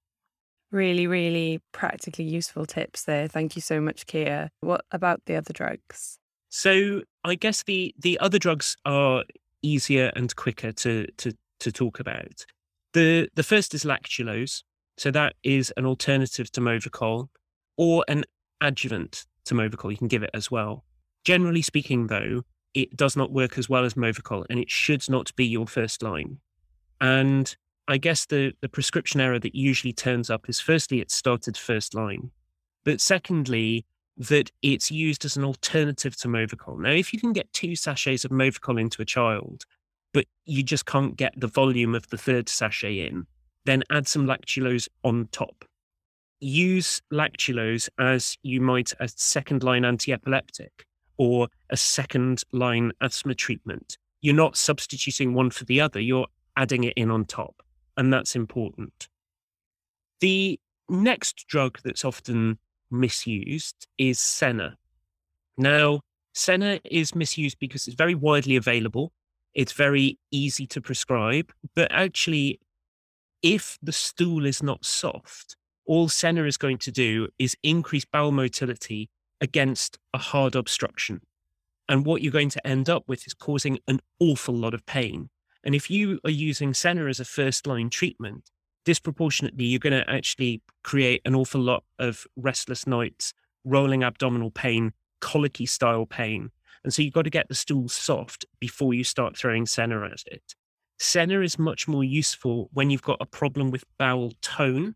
Really, 0.70 1.06
really 1.06 1.60
practically 1.72 2.24
useful 2.24 2.64
tips 2.64 3.04
there. 3.04 3.28
Thank 3.28 3.54
you 3.54 3.62
so 3.62 3.80
much, 3.80 4.06
Keir. 4.06 4.50
What 4.60 4.84
about 4.90 5.22
the 5.26 5.36
other 5.36 5.52
drugs? 5.52 6.18
So, 6.48 7.02
I 7.22 7.34
guess 7.34 7.62
the 7.62 7.94
the 7.98 8.18
other 8.20 8.38
drugs 8.38 8.76
are 8.86 9.24
easier 9.62 10.10
and 10.16 10.34
quicker 10.34 10.72
to 10.72 11.06
to 11.18 11.32
to 11.60 11.72
talk 11.72 12.00
about. 12.00 12.46
The 12.94 13.28
the 13.34 13.42
first 13.42 13.74
is 13.74 13.84
lactulose. 13.84 14.62
So 14.96 15.10
that 15.10 15.34
is 15.42 15.72
an 15.76 15.86
alternative 15.86 16.52
to 16.52 16.60
Movicol 16.60 17.28
or 17.76 18.04
an 18.08 18.24
adjuvant 18.60 19.26
to 19.46 19.54
Movicol. 19.54 19.90
You 19.90 19.96
can 19.96 20.08
give 20.08 20.22
it 20.22 20.30
as 20.34 20.50
well. 20.50 20.84
Generally 21.24 21.62
speaking, 21.62 22.06
though, 22.06 22.42
it 22.74 22.96
does 22.96 23.16
not 23.16 23.32
work 23.32 23.56
as 23.56 23.68
well 23.68 23.84
as 23.84 23.94
Movicol, 23.94 24.44
and 24.50 24.58
it 24.58 24.70
should 24.70 25.08
not 25.08 25.34
be 25.36 25.46
your 25.46 25.66
first 25.66 26.02
line. 26.02 26.38
And 27.00 27.54
I 27.86 27.98
guess 27.98 28.26
the, 28.26 28.52
the 28.60 28.68
prescription 28.68 29.20
error 29.20 29.38
that 29.38 29.54
usually 29.54 29.92
turns 29.92 30.30
up 30.30 30.48
is 30.48 30.60
firstly, 30.60 31.00
it 31.00 31.10
started 31.10 31.56
first 31.56 31.94
line. 31.94 32.30
But 32.84 33.00
secondly, 33.00 33.86
that 34.16 34.50
it's 34.62 34.90
used 34.90 35.24
as 35.24 35.36
an 35.36 35.44
alternative 35.44 36.16
to 36.16 36.28
Movicol. 36.28 36.78
Now, 36.78 36.90
if 36.90 37.12
you 37.12 37.20
can 37.20 37.32
get 37.32 37.52
two 37.52 37.74
sachets 37.74 38.24
of 38.24 38.30
Movicol 38.30 38.80
into 38.80 39.02
a 39.02 39.06
child, 39.06 39.64
but 40.12 40.26
you 40.44 40.62
just 40.62 40.86
can't 40.86 41.16
get 41.16 41.34
the 41.36 41.48
volume 41.48 41.94
of 41.94 42.08
the 42.08 42.18
third 42.18 42.48
sachet 42.48 43.06
in, 43.06 43.26
then 43.64 43.82
add 43.90 44.06
some 44.06 44.26
lactulose 44.26 44.88
on 45.02 45.28
top. 45.32 45.64
Use 46.46 47.00
lactulose 47.10 47.88
as 47.98 48.36
you 48.42 48.60
might 48.60 48.92
a 49.00 49.08
second 49.08 49.62
line 49.62 49.82
anti-epileptic 49.82 50.84
or 51.16 51.48
a 51.70 51.76
second 51.78 52.42
line 52.52 52.92
asthma 53.00 53.34
treatment. 53.34 53.96
You're 54.20 54.34
not 54.34 54.54
substituting 54.54 55.32
one 55.32 55.48
for 55.48 55.64
the 55.64 55.80
other, 55.80 56.00
you're 56.00 56.26
adding 56.54 56.84
it 56.84 56.92
in 56.98 57.10
on 57.10 57.24
top. 57.24 57.62
And 57.96 58.12
that's 58.12 58.36
important. 58.36 59.08
The 60.20 60.60
next 60.90 61.46
drug 61.48 61.78
that's 61.82 62.04
often 62.04 62.58
misused 62.90 63.86
is 63.96 64.18
Senna. 64.18 64.76
Now, 65.56 66.00
Senna 66.34 66.78
is 66.84 67.14
misused 67.14 67.56
because 67.58 67.86
it's 67.86 67.96
very 67.96 68.14
widely 68.14 68.56
available. 68.56 69.12
It's 69.54 69.72
very 69.72 70.18
easy 70.30 70.66
to 70.66 70.82
prescribe, 70.82 71.50
but 71.74 71.90
actually, 71.90 72.60
if 73.40 73.78
the 73.82 73.92
stool 73.92 74.44
is 74.44 74.62
not 74.62 74.84
soft, 74.84 75.56
all 75.86 76.08
Senna 76.08 76.44
is 76.44 76.56
going 76.56 76.78
to 76.78 76.92
do 76.92 77.28
is 77.38 77.56
increase 77.62 78.04
bowel 78.04 78.32
motility 78.32 79.10
against 79.40 79.98
a 80.12 80.18
hard 80.18 80.54
obstruction. 80.54 81.20
And 81.88 82.06
what 82.06 82.22
you're 82.22 82.32
going 82.32 82.50
to 82.50 82.66
end 82.66 82.88
up 82.88 83.04
with 83.06 83.26
is 83.26 83.34
causing 83.34 83.78
an 83.86 84.00
awful 84.18 84.54
lot 84.54 84.74
of 84.74 84.86
pain. 84.86 85.28
And 85.64 85.74
if 85.74 85.90
you 85.90 86.20
are 86.24 86.30
using 86.30 86.74
Senna 86.74 87.06
as 87.06 87.20
a 87.20 87.24
first 87.24 87.66
line 87.66 87.90
treatment, 87.90 88.50
disproportionately, 88.84 89.64
you're 89.64 89.78
going 89.78 89.92
to 89.92 90.08
actually 90.10 90.62
create 90.82 91.22
an 91.24 91.34
awful 91.34 91.60
lot 91.60 91.84
of 91.98 92.26
restless 92.36 92.86
nights, 92.86 93.34
rolling 93.64 94.02
abdominal 94.02 94.50
pain, 94.50 94.92
colicky 95.20 95.66
style 95.66 96.06
pain. 96.06 96.50
And 96.84 96.92
so 96.92 97.02
you've 97.02 97.14
got 97.14 97.22
to 97.22 97.30
get 97.30 97.48
the 97.48 97.54
stool 97.54 97.88
soft 97.88 98.44
before 98.60 98.94
you 98.94 99.04
start 99.04 99.36
throwing 99.36 99.66
Senna 99.66 100.04
at 100.04 100.22
it. 100.26 100.54
Senna 100.98 101.40
is 101.40 101.58
much 101.58 101.88
more 101.88 102.04
useful 102.04 102.68
when 102.72 102.90
you've 102.90 103.02
got 103.02 103.18
a 103.20 103.26
problem 103.26 103.70
with 103.70 103.84
bowel 103.98 104.32
tone 104.42 104.94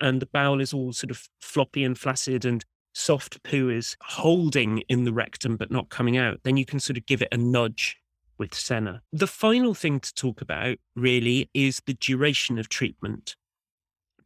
and 0.00 0.20
the 0.20 0.26
bowel 0.26 0.60
is 0.60 0.72
all 0.72 0.92
sort 0.92 1.10
of 1.10 1.28
floppy 1.40 1.84
and 1.84 1.98
flaccid 1.98 2.44
and 2.44 2.64
soft 2.94 3.42
poo 3.42 3.68
is 3.68 3.96
holding 4.02 4.78
in 4.88 5.04
the 5.04 5.12
rectum 5.12 5.56
but 5.56 5.70
not 5.70 5.88
coming 5.88 6.16
out. 6.16 6.40
Then 6.44 6.56
you 6.56 6.64
can 6.64 6.80
sort 6.80 6.96
of 6.96 7.06
give 7.06 7.22
it 7.22 7.28
a 7.32 7.36
nudge 7.36 7.96
with 8.38 8.54
Senna. 8.54 9.02
The 9.12 9.26
final 9.26 9.74
thing 9.74 10.00
to 10.00 10.14
talk 10.14 10.40
about 10.40 10.78
really 10.96 11.50
is 11.54 11.80
the 11.86 11.94
duration 11.94 12.58
of 12.58 12.68
treatment 12.68 13.36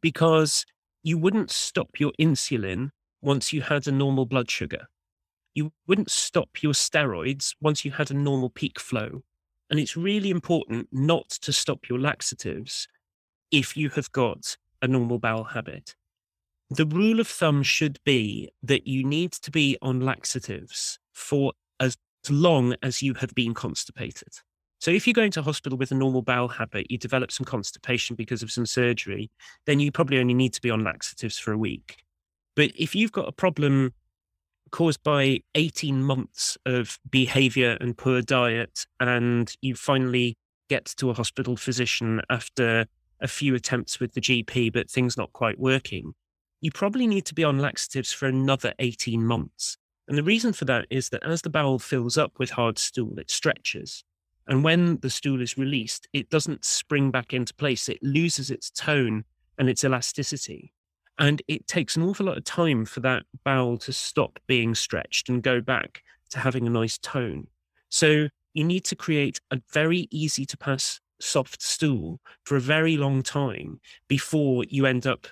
because 0.01 0.65
you 1.03 1.17
wouldn't 1.17 1.51
stop 1.51 1.99
your 1.99 2.11
insulin 2.19 2.91
once 3.21 3.53
you 3.53 3.61
had 3.61 3.87
a 3.87 3.91
normal 3.91 4.25
blood 4.25 4.49
sugar. 4.49 4.87
You 5.53 5.71
wouldn't 5.87 6.11
stop 6.11 6.61
your 6.61 6.73
steroids 6.73 7.55
once 7.61 7.83
you 7.83 7.91
had 7.91 8.11
a 8.11 8.15
normal 8.15 8.49
peak 8.49 8.79
flow. 8.79 9.23
And 9.69 9.79
it's 9.79 9.97
really 9.97 10.29
important 10.29 10.87
not 10.91 11.29
to 11.41 11.53
stop 11.53 11.89
your 11.89 11.99
laxatives 11.99 12.87
if 13.51 13.75
you 13.75 13.89
have 13.89 14.11
got 14.11 14.57
a 14.81 14.87
normal 14.87 15.19
bowel 15.19 15.43
habit. 15.43 15.95
The 16.69 16.85
rule 16.85 17.19
of 17.19 17.27
thumb 17.27 17.63
should 17.63 17.99
be 18.05 18.49
that 18.63 18.85
you 18.85 19.03
need 19.03 19.31
to 19.33 19.51
be 19.51 19.77
on 19.81 20.01
laxatives 20.01 20.99
for 21.13 21.53
as 21.79 21.97
long 22.29 22.75
as 22.83 23.01
you 23.01 23.15
have 23.15 23.33
been 23.33 23.53
constipated. 23.53 24.29
So 24.79 24.91
if 24.91 25.07
you 25.07 25.13
go 25.13 25.23
into 25.23 25.41
hospital 25.41 25.77
with 25.77 25.91
a 25.91 25.95
normal 25.95 26.21
bowel 26.21 26.47
habit, 26.47 26.89
you 26.89 26.97
develop 26.97 27.31
some 27.31 27.45
constipation 27.45 28.15
because 28.15 28.41
of 28.41 28.51
some 28.51 28.65
surgery, 28.65 29.29
then 29.65 29.79
you 29.79 29.91
probably 29.91 30.19
only 30.19 30.33
need 30.33 30.53
to 30.53 30.61
be 30.61 30.69
on 30.69 30.83
laxatives 30.83 31.37
for 31.37 31.51
a 31.51 31.57
week. 31.57 32.03
But 32.55 32.71
if 32.77 32.95
you've 32.95 33.11
got 33.11 33.27
a 33.27 33.33
problem 33.33 33.93
caused 34.71 35.03
by 35.03 35.39
18 35.55 36.03
months 36.03 36.57
of 36.65 36.99
behavior 37.09 37.77
and 37.81 37.97
poor 37.97 38.21
diet, 38.21 38.85
and 38.99 39.51
you 39.61 39.75
finally 39.75 40.37
get 40.69 40.85
to 40.85 41.09
a 41.09 41.13
hospital 41.13 41.57
physician 41.57 42.21
after 42.29 42.85
a 43.21 43.27
few 43.27 43.55
attempts 43.55 43.99
with 43.99 44.13
the 44.13 44.21
GP, 44.21 44.71
but 44.73 44.89
things 44.89 45.17
not 45.17 45.33
quite 45.33 45.59
working, 45.59 46.13
you 46.61 46.71
probably 46.71 47.07
need 47.07 47.25
to 47.25 47.33
be 47.33 47.43
on 47.43 47.59
laxatives 47.59 48.11
for 48.11 48.27
another 48.27 48.73
18 48.79 49.25
months. 49.25 49.77
And 50.07 50.17
the 50.17 50.23
reason 50.23 50.53
for 50.53 50.65
that 50.65 50.87
is 50.89 51.09
that 51.09 51.23
as 51.23 51.41
the 51.41 51.49
bowel 51.49 51.79
fills 51.79 52.17
up 52.17 52.39
with 52.39 52.51
hard 52.51 52.79
stool, 52.79 53.17
it 53.19 53.29
stretches. 53.29 54.03
And 54.47 54.63
when 54.63 54.97
the 55.01 55.09
stool 55.09 55.41
is 55.41 55.57
released, 55.57 56.07
it 56.11 56.29
doesn't 56.29 56.65
spring 56.65 57.11
back 57.11 57.33
into 57.33 57.53
place. 57.53 57.87
It 57.87 57.99
loses 58.01 58.49
its 58.49 58.71
tone 58.71 59.23
and 59.59 59.69
its 59.69 59.83
elasticity. 59.83 60.73
And 61.19 61.41
it 61.47 61.67
takes 61.67 61.95
an 61.95 62.03
awful 62.03 62.25
lot 62.25 62.37
of 62.37 62.45
time 62.45 62.85
for 62.85 63.01
that 63.01 63.23
bowel 63.43 63.77
to 63.79 63.93
stop 63.93 64.39
being 64.47 64.73
stretched 64.73 65.29
and 65.29 65.43
go 65.43 65.61
back 65.61 66.01
to 66.31 66.39
having 66.39 66.65
a 66.65 66.71
nice 66.71 66.97
tone. 66.97 67.47
So 67.89 68.29
you 68.53 68.63
need 68.63 68.85
to 68.85 68.95
create 68.95 69.39
a 69.51 69.61
very 69.71 70.07
easy 70.09 70.45
to 70.45 70.57
pass 70.57 70.99
soft 71.19 71.61
stool 71.61 72.19
for 72.45 72.55
a 72.55 72.61
very 72.61 72.97
long 72.97 73.21
time 73.23 73.79
before 74.07 74.63
you 74.69 74.85
end 74.85 75.05
up 75.05 75.27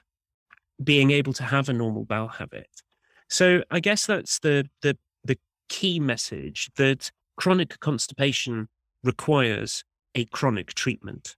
being 0.83 1.11
able 1.11 1.33
to 1.33 1.43
have 1.43 1.69
a 1.69 1.73
normal 1.73 2.05
bowel 2.05 2.27
habit. 2.27 2.69
So 3.29 3.63
I 3.71 3.79
guess 3.79 4.05
that's 4.05 4.39
the 4.39 4.69
the 4.81 4.97
the 5.23 5.37
key 5.69 5.99
message 5.99 6.69
that 6.77 7.11
chronic 7.35 7.79
constipation 7.79 8.67
requires 9.03 9.83
a 10.15 10.25
chronic 10.25 10.73
treatment. 10.73 11.35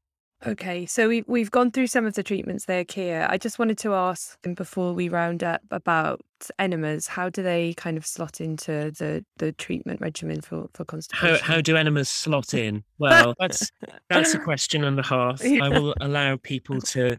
Okay, 0.47 0.85
so 0.85 1.09
we've 1.09 1.25
we've 1.27 1.51
gone 1.51 1.69
through 1.69 1.87
some 1.87 2.05
of 2.05 2.13
the 2.13 2.23
treatments 2.23 2.63
there, 2.65 2.85
Keir. 2.85 3.27
I 3.29 3.37
just 3.37 3.59
wanted 3.59 3.77
to 3.79 3.93
ask 3.93 4.37
before 4.55 4.93
we 4.93 5.09
round 5.09 5.43
up 5.43 5.61
about 5.69 6.21
enemas. 6.57 7.07
How 7.07 7.29
do 7.29 7.43
they 7.43 7.73
kind 7.73 7.97
of 7.97 8.05
slot 8.05 8.39
into 8.39 8.91
the, 8.97 9.25
the 9.37 9.51
treatment 9.51 9.99
regimen 9.99 10.39
for, 10.39 10.69
for 10.73 10.85
constipation? 10.85 11.43
How 11.43 11.55
how 11.55 11.61
do 11.61 11.75
enemas 11.75 12.09
slot 12.09 12.53
in? 12.53 12.83
Well, 12.99 13.33
that's 13.39 13.69
that's 14.09 14.33
a 14.33 14.39
question 14.49 14.83
and 14.83 14.99
a 14.99 15.03
half. 15.03 15.43
I 15.43 15.69
will 15.69 15.93
allow 16.01 16.37
people 16.37 16.81
to 16.81 17.17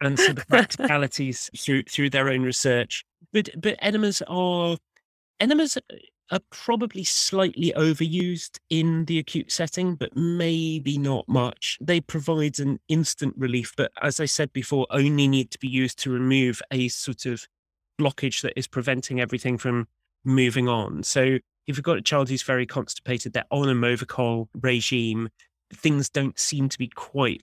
answer 0.00 0.32
the 0.32 0.44
practicalities 0.46 1.50
through 1.58 1.84
through 1.84 2.10
their 2.10 2.28
own 2.28 2.42
research. 2.42 3.04
But 3.32 3.50
but 3.56 3.76
enemas 3.80 4.22
are 4.28 4.76
enemas 5.40 5.78
are 6.30 6.40
probably 6.50 7.04
slightly 7.04 7.72
overused 7.76 8.58
in 8.70 9.04
the 9.04 9.18
acute 9.18 9.52
setting, 9.52 9.94
but 9.94 10.16
maybe 10.16 10.98
not 10.98 11.28
much. 11.28 11.78
They 11.80 12.00
provide 12.00 12.58
an 12.58 12.80
instant 12.88 13.34
relief, 13.36 13.74
but 13.76 13.92
as 14.02 14.20
I 14.20 14.24
said 14.24 14.52
before, 14.52 14.86
only 14.90 15.28
need 15.28 15.50
to 15.50 15.58
be 15.58 15.68
used 15.68 15.98
to 16.00 16.10
remove 16.10 16.62
a 16.70 16.88
sort 16.88 17.26
of 17.26 17.46
blockage 18.00 18.42
that 18.42 18.58
is 18.58 18.66
preventing 18.66 19.20
everything 19.20 19.58
from 19.58 19.86
moving 20.24 20.68
on. 20.68 21.02
So 21.02 21.38
if 21.66 21.76
you've 21.76 21.82
got 21.82 21.98
a 21.98 22.02
child 22.02 22.28
who's 22.28 22.42
very 22.42 22.66
constipated, 22.66 23.32
they're 23.32 23.44
on 23.50 23.68
a 23.68 23.74
Movicol 23.74 24.48
regime, 24.54 25.28
things 25.72 26.08
don't 26.08 26.38
seem 26.38 26.68
to 26.68 26.78
be 26.78 26.88
quite 26.88 27.42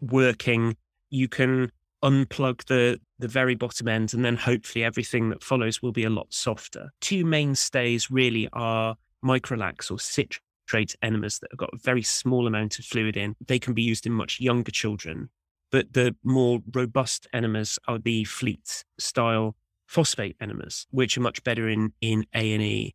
working. 0.00 0.76
You 1.10 1.28
can 1.28 1.72
unplug 2.02 2.64
the 2.66 3.00
the 3.20 3.28
very 3.28 3.54
bottom 3.54 3.88
end 3.88 4.14
and 4.14 4.24
then 4.24 4.36
hopefully 4.36 4.84
everything 4.84 5.30
that 5.30 5.42
follows 5.42 5.82
will 5.82 5.92
be 5.92 6.04
a 6.04 6.10
lot 6.10 6.26
softer 6.32 6.90
two 7.00 7.24
mainstays 7.24 8.10
really 8.10 8.48
are 8.52 8.96
microlax 9.24 9.90
or 9.90 9.98
citrate 9.98 10.96
enemas 11.02 11.38
that 11.38 11.50
have 11.50 11.58
got 11.58 11.70
a 11.72 11.78
very 11.78 12.02
small 12.02 12.46
amount 12.46 12.78
of 12.78 12.84
fluid 12.84 13.16
in 13.16 13.34
they 13.46 13.58
can 13.58 13.74
be 13.74 13.82
used 13.82 14.06
in 14.06 14.12
much 14.12 14.40
younger 14.40 14.70
children 14.70 15.28
but 15.70 15.92
the 15.92 16.14
more 16.24 16.60
robust 16.72 17.26
enemas 17.32 17.78
are 17.86 17.98
the 17.98 18.24
fleet 18.24 18.84
style 18.98 19.56
phosphate 19.86 20.36
enemas 20.40 20.86
which 20.90 21.16
are 21.16 21.22
much 21.22 21.42
better 21.44 21.68
in 21.68 21.92
in 22.00 22.24
A 22.34 22.52
and 22.52 22.62
E. 22.62 22.94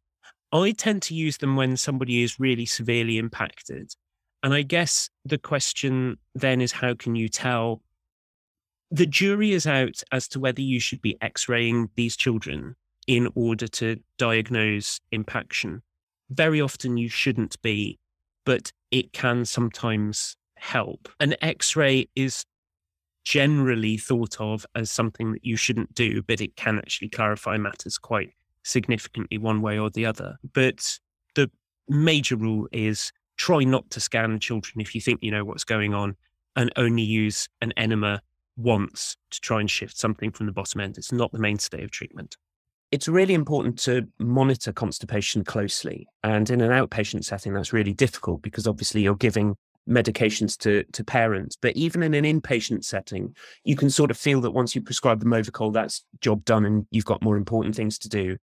I 0.52 0.72
tend 0.72 1.02
to 1.04 1.14
use 1.14 1.38
them 1.38 1.58
when 1.58 1.76
somebody 1.76 2.24
is 2.24 2.40
really 2.40 2.66
severely 2.66 3.18
impacted 3.18 3.94
and 4.46 4.54
i 4.54 4.62
guess 4.62 5.10
the 5.26 5.38
question 5.38 6.18
then 6.36 6.62
is 6.62 6.72
how 6.72 6.94
can 6.94 7.16
you 7.16 7.28
tell 7.28 7.82
the 8.96 9.06
jury 9.06 9.52
is 9.52 9.68
out 9.68 10.02
as 10.14 10.26
to 10.30 10.40
whether 10.40 10.62
you 10.62 10.80
should 10.80 11.02
be 11.02 11.18
x 11.20 11.50
raying 11.50 11.90
these 11.96 12.16
children 12.16 12.78
in 13.08 13.28
order 13.36 13.68
to 13.68 13.98
diagnose 14.18 15.02
impaction. 15.12 15.82
Very 16.30 16.62
often 16.62 16.96
you 16.96 17.10
shouldn't 17.10 17.62
be, 17.62 18.00
but 18.46 18.72
it 18.92 19.12
can 19.12 19.44
sometimes 19.44 20.38
help. 20.56 21.10
An 21.20 21.36
x 21.42 21.76
ray 21.76 22.08
is 22.16 22.46
generally 23.26 23.98
thought 23.98 24.40
of 24.40 24.66
as 24.76 24.90
something 24.90 25.34
that 25.34 25.44
you 25.44 25.58
shouldn't 25.58 25.94
do, 25.94 26.22
but 26.22 26.40
it 26.40 26.56
can 26.56 26.78
actually 26.78 27.10
clarify 27.10 27.58
matters 27.58 27.98
quite 27.98 28.30
significantly 28.64 29.38
one 29.38 29.62
way 29.62 29.78
or 29.78 29.90
the 29.90 30.06
other. 30.06 30.38
But 30.54 31.00
the 31.36 31.52
major 31.90 32.38
rule 32.38 32.70
is 32.72 33.12
try 33.36 33.66
not 33.66 33.90
to 33.90 34.00
scan 34.00 34.40
children 34.40 34.80
if 34.80 34.96
you 34.96 35.02
think 35.02 35.20
you 35.22 35.32
know 35.32 35.44
what's 35.44 35.66
going 35.66 35.94
on 35.94 36.16
and 36.56 36.72
only 36.78 37.04
use 37.04 37.50
an 37.60 37.74
enema 37.76 38.22
once 38.58 39.18
to 39.32 39.42
try 39.42 39.60
and 39.60 39.70
shift 39.70 39.98
something 39.98 40.32
from 40.32 40.46
the 40.46 40.52
bottom 40.52 40.82
end. 40.82 40.98
It's 40.98 41.12
not 41.12 41.32
the 41.32 41.40
mainstay 41.40 41.84
of 41.84 41.92
treatment. 41.92 42.38
It's 42.92 43.08
really 43.08 43.34
important 43.34 43.78
to 43.80 44.08
monitor 44.20 44.72
constipation 44.72 45.44
closely. 45.44 46.08
And 46.24 46.50
in 46.50 46.62
an 46.62 46.72
outpatient 46.72 47.26
setting, 47.26 47.54
that's 47.54 47.74
really 47.74 47.94
difficult 47.94 48.42
because 48.42 48.68
obviously 48.68 49.02
you're 49.02 49.16
giving 49.16 49.56
medications 49.90 50.58
to, 50.60 50.84
to 50.94 51.04
parents. 51.04 51.58
But 51.62 51.76
even 51.76 52.02
in 52.04 52.14
an 52.14 52.24
inpatient 52.24 52.86
setting, 52.86 53.36
you 53.64 53.76
can 53.76 53.90
sort 53.90 54.12
of 54.12 54.18
feel 54.18 54.40
that 54.42 54.52
once 54.52 54.76
you 54.76 54.82
prescribe 54.82 55.20
the 55.20 55.26
Movicol, 55.26 55.74
that's 55.74 56.04
job 56.22 56.46
done 56.46 56.66
and 56.66 56.88
you've 56.92 57.06
got 57.06 57.24
more 57.24 57.38
important 57.38 57.76
things 57.76 58.00
to 58.00 58.10
do. 58.10 58.38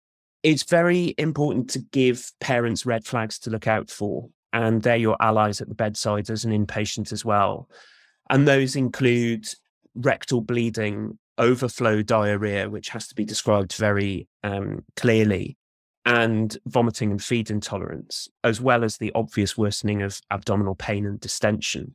it's 0.42 0.62
very 0.62 1.14
important 1.18 1.70
to 1.70 1.80
give 1.80 2.30
parents 2.40 2.86
red 2.86 3.04
flags 3.04 3.38
to 3.40 3.50
look 3.50 3.66
out 3.66 3.90
for. 3.90 4.28
And 4.52 4.82
they're 4.82 4.96
your 4.96 5.16
allies 5.20 5.60
at 5.60 5.68
the 5.68 5.74
bedside 5.74 6.30
as 6.30 6.44
an 6.44 6.52
inpatient 6.52 7.12
as 7.12 7.24
well. 7.24 7.68
And 8.30 8.48
those 8.48 8.76
include 8.76 9.46
rectal 9.94 10.40
bleeding, 10.40 11.18
overflow 11.38 12.02
diarrhea, 12.02 12.68
which 12.68 12.88
has 12.90 13.08
to 13.08 13.14
be 13.14 13.24
described 13.24 13.74
very 13.74 14.28
um, 14.42 14.84
clearly, 14.96 15.56
and 16.04 16.56
vomiting 16.66 17.10
and 17.10 17.22
feed 17.22 17.50
intolerance, 17.50 18.28
as 18.42 18.60
well 18.60 18.84
as 18.84 18.96
the 18.96 19.12
obvious 19.14 19.56
worsening 19.56 20.02
of 20.02 20.20
abdominal 20.30 20.74
pain 20.74 21.06
and 21.06 21.20
distension. 21.20 21.94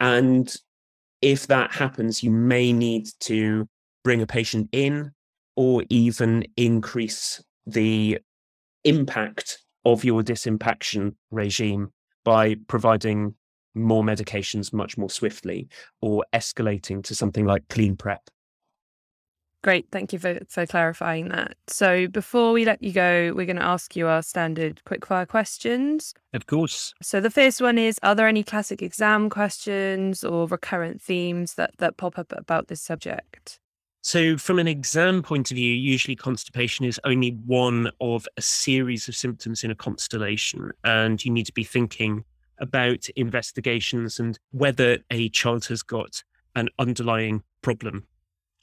And 0.00 0.54
if 1.22 1.46
that 1.46 1.72
happens, 1.72 2.22
you 2.22 2.30
may 2.30 2.72
need 2.72 3.08
to 3.20 3.68
bring 4.02 4.20
a 4.20 4.26
patient 4.26 4.68
in 4.72 5.12
or 5.56 5.84
even 5.88 6.44
increase 6.56 7.42
the 7.66 8.18
impact 8.84 9.58
of 9.84 10.04
your 10.04 10.22
disimpaction 10.22 11.14
regime 11.30 11.92
by 12.24 12.56
providing 12.68 13.34
more 13.74 14.02
medications 14.02 14.72
much 14.72 14.96
more 14.96 15.10
swiftly 15.10 15.68
or 16.00 16.24
escalating 16.32 17.02
to 17.04 17.14
something 17.14 17.44
like 17.44 17.68
Klean-Prep. 17.68 18.30
Great. 19.64 19.86
Thank 19.90 20.12
you 20.12 20.18
for, 20.18 20.40
for 20.46 20.66
clarifying 20.66 21.30
that. 21.30 21.56
So, 21.68 22.06
before 22.06 22.52
we 22.52 22.66
let 22.66 22.82
you 22.82 22.92
go, 22.92 23.32
we're 23.34 23.46
going 23.46 23.56
to 23.56 23.64
ask 23.64 23.96
you 23.96 24.06
our 24.08 24.20
standard 24.20 24.82
quickfire 24.86 25.26
questions. 25.26 26.12
Of 26.34 26.46
course. 26.46 26.92
So, 27.00 27.18
the 27.18 27.30
first 27.30 27.62
one 27.62 27.78
is 27.78 27.98
Are 28.02 28.14
there 28.14 28.28
any 28.28 28.42
classic 28.42 28.82
exam 28.82 29.30
questions 29.30 30.22
or 30.22 30.46
recurrent 30.46 31.00
themes 31.00 31.54
that, 31.54 31.70
that 31.78 31.96
pop 31.96 32.18
up 32.18 32.30
about 32.36 32.68
this 32.68 32.82
subject? 32.82 33.58
So, 34.02 34.36
from 34.36 34.58
an 34.58 34.68
exam 34.68 35.22
point 35.22 35.50
of 35.50 35.54
view, 35.54 35.72
usually 35.72 36.14
constipation 36.14 36.84
is 36.84 37.00
only 37.04 37.30
one 37.46 37.90
of 38.02 38.28
a 38.36 38.42
series 38.42 39.08
of 39.08 39.16
symptoms 39.16 39.64
in 39.64 39.70
a 39.70 39.74
constellation. 39.74 40.72
And 40.84 41.24
you 41.24 41.30
need 41.30 41.46
to 41.46 41.54
be 41.54 41.64
thinking 41.64 42.22
about 42.58 43.08
investigations 43.16 44.18
and 44.18 44.38
whether 44.52 44.98
a 45.10 45.28
child 45.30 45.66
has 45.66 45.82
got 45.82 46.22
an 46.56 46.68
underlying 46.78 47.42
problem. 47.62 48.06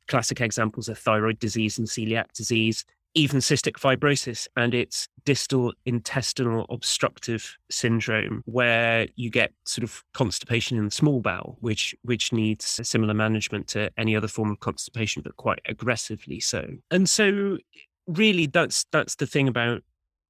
Classic 0.08 0.40
examples 0.42 0.90
are 0.90 0.96
thyroid 0.96 1.40
disease 1.40 1.78
and 1.78 1.88
celiac 1.88 2.32
disease, 2.34 2.86
even 3.14 3.40
cystic 3.40 3.74
fibrosis 3.74 4.48
and 4.56 4.74
its 4.74 5.08
distal 5.26 5.74
intestinal 5.86 6.66
obstructive 6.70 7.58
syndrome 7.70 8.42
where 8.46 9.08
you 9.16 9.30
get 9.30 9.52
sort 9.66 9.84
of 9.84 10.04
constipation 10.14 10.78
in 10.78 10.86
the 10.86 10.92
small 10.92 11.20
bowel 11.20 11.58
which 11.60 11.94
which 12.04 12.32
needs 12.32 12.80
similar 12.84 13.14
management 13.14 13.68
to 13.68 13.92
any 13.98 14.16
other 14.16 14.28
form 14.28 14.50
of 14.50 14.60
constipation 14.60 15.22
but 15.22 15.36
quite 15.38 15.60
aggressively 15.68 16.40
so 16.40 16.66
and 16.90 17.10
so 17.10 17.58
really 18.08 18.48
that's 18.48 18.86
that's 18.92 19.16
the 19.16 19.28
thing 19.28 19.48
about 19.48 19.84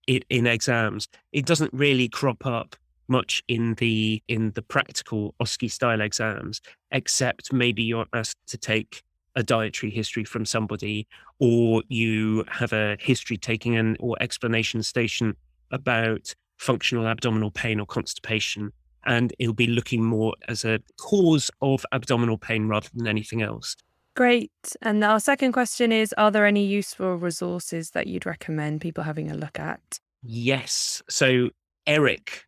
it 0.08 0.26
in 0.30 0.48
exams 0.48 1.08
it 1.32 1.46
doesn't 1.46 1.72
really 1.74 2.10
crop 2.10 2.46
up 2.46 2.76
much 3.12 3.44
in 3.48 3.76
the 3.76 4.24
in 4.28 4.52
the 4.52 4.62
practical 4.62 5.36
OSCE 5.40 5.70
style 5.70 6.02
exams 6.02 6.62
except 6.92 7.54
maybe 7.54 7.84
you're 7.84 8.08
asked 8.14 8.38
to 8.48 8.58
take 8.58 9.04
a 9.36 9.44
dietary 9.44 9.92
history 9.92 10.24
from 10.24 10.46
somebody, 10.46 11.08
or 11.40 11.84
you 11.88 12.44
have 12.50 12.74
a 12.74 12.98
history 13.00 13.38
taking 13.38 13.76
an 13.76 13.96
or 14.00 14.18
explanation 14.20 14.84
station 14.84 15.36
about 15.72 16.34
functional 16.58 17.08
abdominal 17.08 17.52
pain 17.52 17.80
or 17.80 17.86
constipation. 17.86 18.72
And 19.06 19.34
it'll 19.40 19.54
be 19.54 19.68
looking 19.68 20.04
more 20.04 20.36
as 20.48 20.64
a 20.64 20.80
cause 21.00 21.50
of 21.62 21.86
abdominal 21.92 22.38
pain 22.38 22.68
rather 22.68 22.90
than 22.94 23.08
anything 23.08 23.42
else. 23.42 23.76
Great. 24.16 24.52
And 24.82 25.04
our 25.04 25.20
second 25.20 25.54
question 25.54 25.92
is 25.92 26.14
Are 26.18 26.30
there 26.30 26.46
any 26.46 26.66
useful 26.66 27.16
resources 27.16 27.92
that 27.92 28.08
you'd 28.08 28.26
recommend 28.26 28.82
people 28.82 29.04
having 29.04 29.32
a 29.32 29.36
look 29.36 29.60
at? 29.60 30.00
Yes. 30.22 31.02
So, 31.10 31.50
ERIC, 31.88 32.44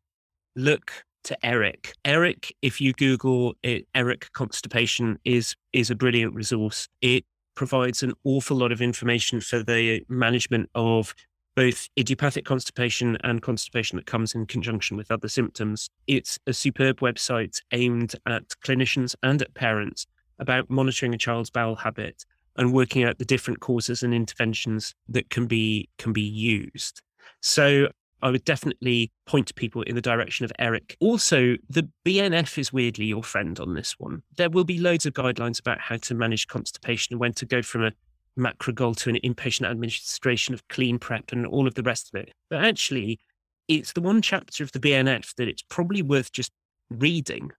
look 0.55 0.91
to 1.25 1.37
ERIC. 1.43 1.93
ERIC, 2.05 2.51
if 2.61 2.81
you 2.81 2.93
Google 2.93 3.55
it, 3.63 3.87
ERIC 3.95 4.31
constipation 4.33 5.17
is 5.23 5.55
is 5.71 5.89
a 5.89 5.95
brilliant 5.95 6.35
resource. 6.35 6.87
It 7.01 7.25
provides 7.55 8.03
an 8.03 8.13
awful 8.23 8.57
lot 8.57 8.71
of 8.71 8.81
information 8.81 9.39
for 9.39 9.63
the 9.63 10.03
management 10.09 10.69
of 10.75 11.13
both 11.55 11.87
idiopathic 11.97 12.45
constipation 12.45 13.15
and 13.23 13.41
constipation 13.41 13.95
that 13.97 14.07
comes 14.07 14.33
in 14.33 14.45
conjunction 14.47 14.97
with 14.97 15.11
other 15.11 15.27
symptoms. 15.27 15.89
It's 16.07 16.39
a 16.47 16.53
superb 16.53 16.99
website 16.99 17.61
aimed 17.71 18.15
at 18.25 18.49
clinicians 18.65 19.15
and 19.21 19.41
at 19.41 19.53
parents 19.53 20.07
about 20.39 20.69
monitoring 20.69 21.13
a 21.13 21.17
child's 21.17 21.51
bowel 21.51 21.75
habit 21.75 22.25
and 22.55 22.73
working 22.73 23.03
out 23.03 23.19
the 23.19 23.25
different 23.25 23.59
causes 23.59 24.03
and 24.03 24.13
interventions 24.13 24.93
that 25.09 25.29
can 25.29 25.45
be 25.45 25.89
can 25.97 26.11
be 26.11 26.21
used. 26.21 27.01
So 27.41 27.89
I 28.23 28.31
would 28.31 28.45
definitely 28.45 29.11
point 29.25 29.53
people 29.55 29.81
in 29.81 29.95
the 29.95 30.01
direction 30.01 30.45
of 30.45 30.53
ERIC. 30.57 30.95
Also, 31.01 31.57
the 31.69 31.89
BNF 32.05 32.57
is 32.57 32.71
weirdly 32.71 33.05
your 33.05 33.21
friend 33.21 33.59
on 33.59 33.73
this 33.73 33.99
one. 33.99 34.23
There 34.37 34.49
will 34.49 34.63
be 34.63 34.79
loads 34.79 35.05
of 35.05 35.13
guidelines 35.13 35.59
about 35.59 35.81
how 35.81 35.97
to 35.97 36.15
manage 36.15 36.47
constipation 36.47 37.13
and 37.13 37.19
when 37.19 37.33
to 37.33 37.45
go 37.45 37.61
from 37.61 37.83
a 37.83 37.91
macrogol 38.39 38.95
to 38.95 39.09
an 39.09 39.19
inpatient 39.25 39.69
administration 39.69 40.53
of 40.53 40.65
Klean-Prep 40.69 41.33
and 41.33 41.45
all 41.45 41.67
of 41.67 41.75
the 41.75 41.83
rest 41.83 42.11
of 42.13 42.21
it. 42.21 42.31
But 42.49 42.63
actually, 42.63 43.19
it's 43.67 43.91
the 43.91 44.01
one 44.01 44.21
chapter 44.21 44.63
of 44.63 44.71
the 44.71 44.79
BNF 44.79 45.35
that 45.35 45.49
it's 45.49 45.63
probably 45.63 46.01
worth 46.01 46.31
just 46.31 46.53
reading, 46.89 47.51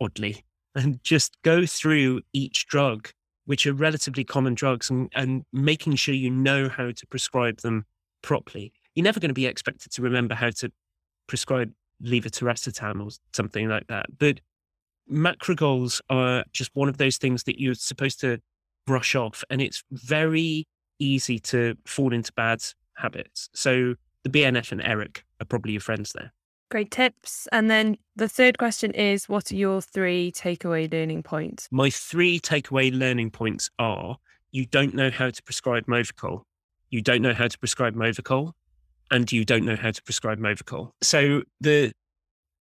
oddly, 0.00 0.42
and 0.74 1.04
just 1.04 1.36
go 1.42 1.66
through 1.66 2.22
each 2.32 2.66
drug, 2.66 3.10
which 3.44 3.66
are 3.66 3.74
relatively 3.74 4.24
common 4.24 4.54
drugs, 4.54 4.88
and, 4.88 5.12
and 5.14 5.44
making 5.52 5.96
sure 5.96 6.14
you 6.14 6.30
know 6.30 6.70
how 6.70 6.92
to 6.92 7.06
prescribe 7.08 7.60
them 7.60 7.84
properly 8.22 8.72
you're 8.94 9.04
never 9.04 9.20
going 9.20 9.30
to 9.30 9.34
be 9.34 9.46
expected 9.46 9.92
to 9.92 10.02
remember 10.02 10.34
how 10.34 10.50
to 10.50 10.70
prescribe 11.26 11.72
levetiracetam 12.02 13.04
or 13.04 13.10
something 13.32 13.68
like 13.68 13.86
that. 13.88 14.06
But 14.18 14.40
macrogols 15.10 16.00
are 16.10 16.44
just 16.52 16.70
one 16.74 16.88
of 16.88 16.98
those 16.98 17.16
things 17.18 17.44
that 17.44 17.60
you're 17.60 17.74
supposed 17.74 18.20
to 18.20 18.38
brush 18.86 19.14
off, 19.14 19.44
and 19.50 19.60
it's 19.60 19.82
very 19.90 20.66
easy 20.98 21.38
to 21.38 21.74
fall 21.86 22.12
into 22.12 22.32
bad 22.32 22.62
habits. 22.96 23.48
So 23.54 23.94
the 24.24 24.30
BNF 24.30 24.72
and 24.72 24.80
ERIC 24.80 25.24
are 25.40 25.44
probably 25.44 25.72
your 25.72 25.80
friends 25.80 26.12
there. 26.12 26.32
Great 26.70 26.90
tips. 26.90 27.48
And 27.50 27.70
then 27.70 27.96
the 28.16 28.28
third 28.28 28.58
question 28.58 28.90
is 28.92 29.28
what 29.28 29.50
are 29.50 29.56
your 29.56 29.80
three 29.80 30.32
takeaway 30.32 30.92
learning 30.92 31.22
points? 31.22 31.66
My 31.70 31.88
three 31.88 32.38
takeaway 32.40 32.92
learning 32.92 33.30
points 33.30 33.70
are 33.78 34.18
you 34.50 34.66
don't 34.66 34.94
know 34.94 35.10
how 35.10 35.30
to 35.30 35.42
prescribe 35.42 35.86
Movicol. 35.86 36.42
You 36.90 37.00
don't 37.00 37.22
know 37.22 37.32
how 37.32 37.48
to 37.48 37.58
prescribe 37.58 37.94
Movicol 37.94 38.52
and 39.10 39.30
you 39.30 39.44
don't 39.44 39.64
know 39.64 39.76
how 39.76 39.90
to 39.90 40.02
prescribe 40.02 40.38
Movicol. 40.38 40.92
So 41.02 41.42
the 41.60 41.92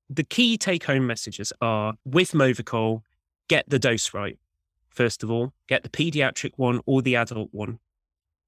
the 0.10 0.24
key 0.24 0.58
take 0.58 0.86
home 0.86 1.06
messages 1.06 1.52
are 1.62 1.94
with 2.06 2.32
Movicol, 2.32 3.02
get 3.50 3.70
the 3.70 3.80
dose 3.80 4.14
right. 4.14 4.38
First 4.90 5.22
of 5.22 5.30
all, 5.30 5.54
get 5.68 5.84
the 5.84 5.90
pediatric 5.90 6.52
one 6.56 6.82
or 6.86 7.02
the 7.02 7.16
adult 7.16 7.50
one. 7.52 7.80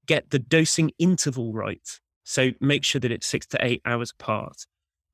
Get 0.06 0.30
the 0.30 0.38
dosing 0.38 0.90
interval 0.98 1.52
right. 1.52 2.00
So 2.24 2.50
make 2.60 2.84
sure 2.84 3.00
that 3.00 3.12
it's 3.12 3.26
six 3.26 3.46
to 3.48 3.64
eight 3.64 3.82
hours 3.84 4.10
apart. 4.10 4.66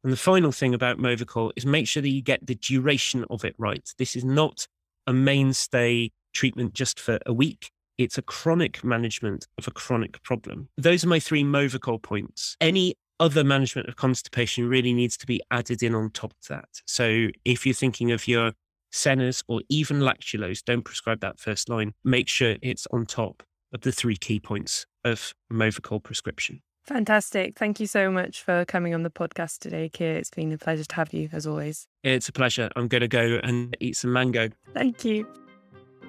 And 0.04 0.12
the 0.12 0.16
final 0.16 0.52
thing 0.52 0.72
about 0.72 0.98
Movicol 0.98 1.50
is 1.56 1.66
make 1.66 1.88
sure 1.88 2.00
that 2.00 2.08
you 2.08 2.22
get 2.22 2.46
the 2.46 2.54
duration 2.54 3.24
of 3.28 3.44
it 3.44 3.54
right. 3.58 3.88
This 3.98 4.14
is 4.14 4.24
not 4.24 4.66
a 5.06 5.12
mainstay 5.12 6.12
treatment 6.32 6.74
just 6.74 7.00
for 7.00 7.18
a 7.26 7.32
week. 7.32 7.70
It's 7.98 8.18
a 8.18 8.22
chronic 8.22 8.84
management 8.84 9.46
of 9.58 9.66
a 9.66 9.70
chronic 9.70 10.22
problem. 10.22 10.68
Those 10.76 11.04
are 11.04 11.08
my 11.08 11.18
three 11.18 11.44
Movicol 11.44 12.00
points. 12.02 12.56
Any 12.60 12.94
other 13.18 13.42
management 13.42 13.88
of 13.88 13.96
constipation 13.96 14.68
really 14.68 14.92
needs 14.92 15.16
to 15.16 15.26
be 15.26 15.40
added 15.50 15.82
in 15.82 15.94
on 15.94 16.10
top 16.10 16.32
of 16.32 16.48
that. 16.48 16.68
So 16.86 17.28
if 17.44 17.64
you're 17.64 17.74
thinking 17.74 18.12
of 18.12 18.28
your 18.28 18.52
Sennas 18.92 19.42
or 19.48 19.62
even 19.68 20.00
lactulose, 20.00 20.62
don't 20.62 20.82
prescribe 20.82 21.20
that 21.20 21.40
first 21.40 21.68
line. 21.68 21.94
Make 22.04 22.28
sure 22.28 22.56
it's 22.62 22.86
on 22.90 23.06
top 23.06 23.42
of 23.72 23.80
the 23.80 23.92
three 23.92 24.16
key 24.16 24.40
points 24.40 24.86
of 25.04 25.32
Movicol 25.50 26.02
prescription. 26.02 26.60
Fantastic. 26.84 27.58
Thank 27.58 27.80
you 27.80 27.86
so 27.86 28.10
much 28.10 28.42
for 28.42 28.64
coming 28.64 28.94
on 28.94 29.02
the 29.02 29.10
podcast 29.10 29.58
today, 29.58 29.88
Keir. 29.88 30.16
It's 30.16 30.30
been 30.30 30.52
a 30.52 30.58
pleasure 30.58 30.84
to 30.84 30.94
have 30.94 31.12
you 31.12 31.28
as 31.32 31.46
always. 31.46 31.88
It's 32.04 32.28
a 32.28 32.32
pleasure. 32.32 32.70
I'm 32.76 32.86
going 32.86 33.00
to 33.00 33.08
go 33.08 33.40
and 33.42 33.76
eat 33.80 33.96
some 33.96 34.12
mango. 34.12 34.50
Thank 34.72 35.04
you. 35.04 35.26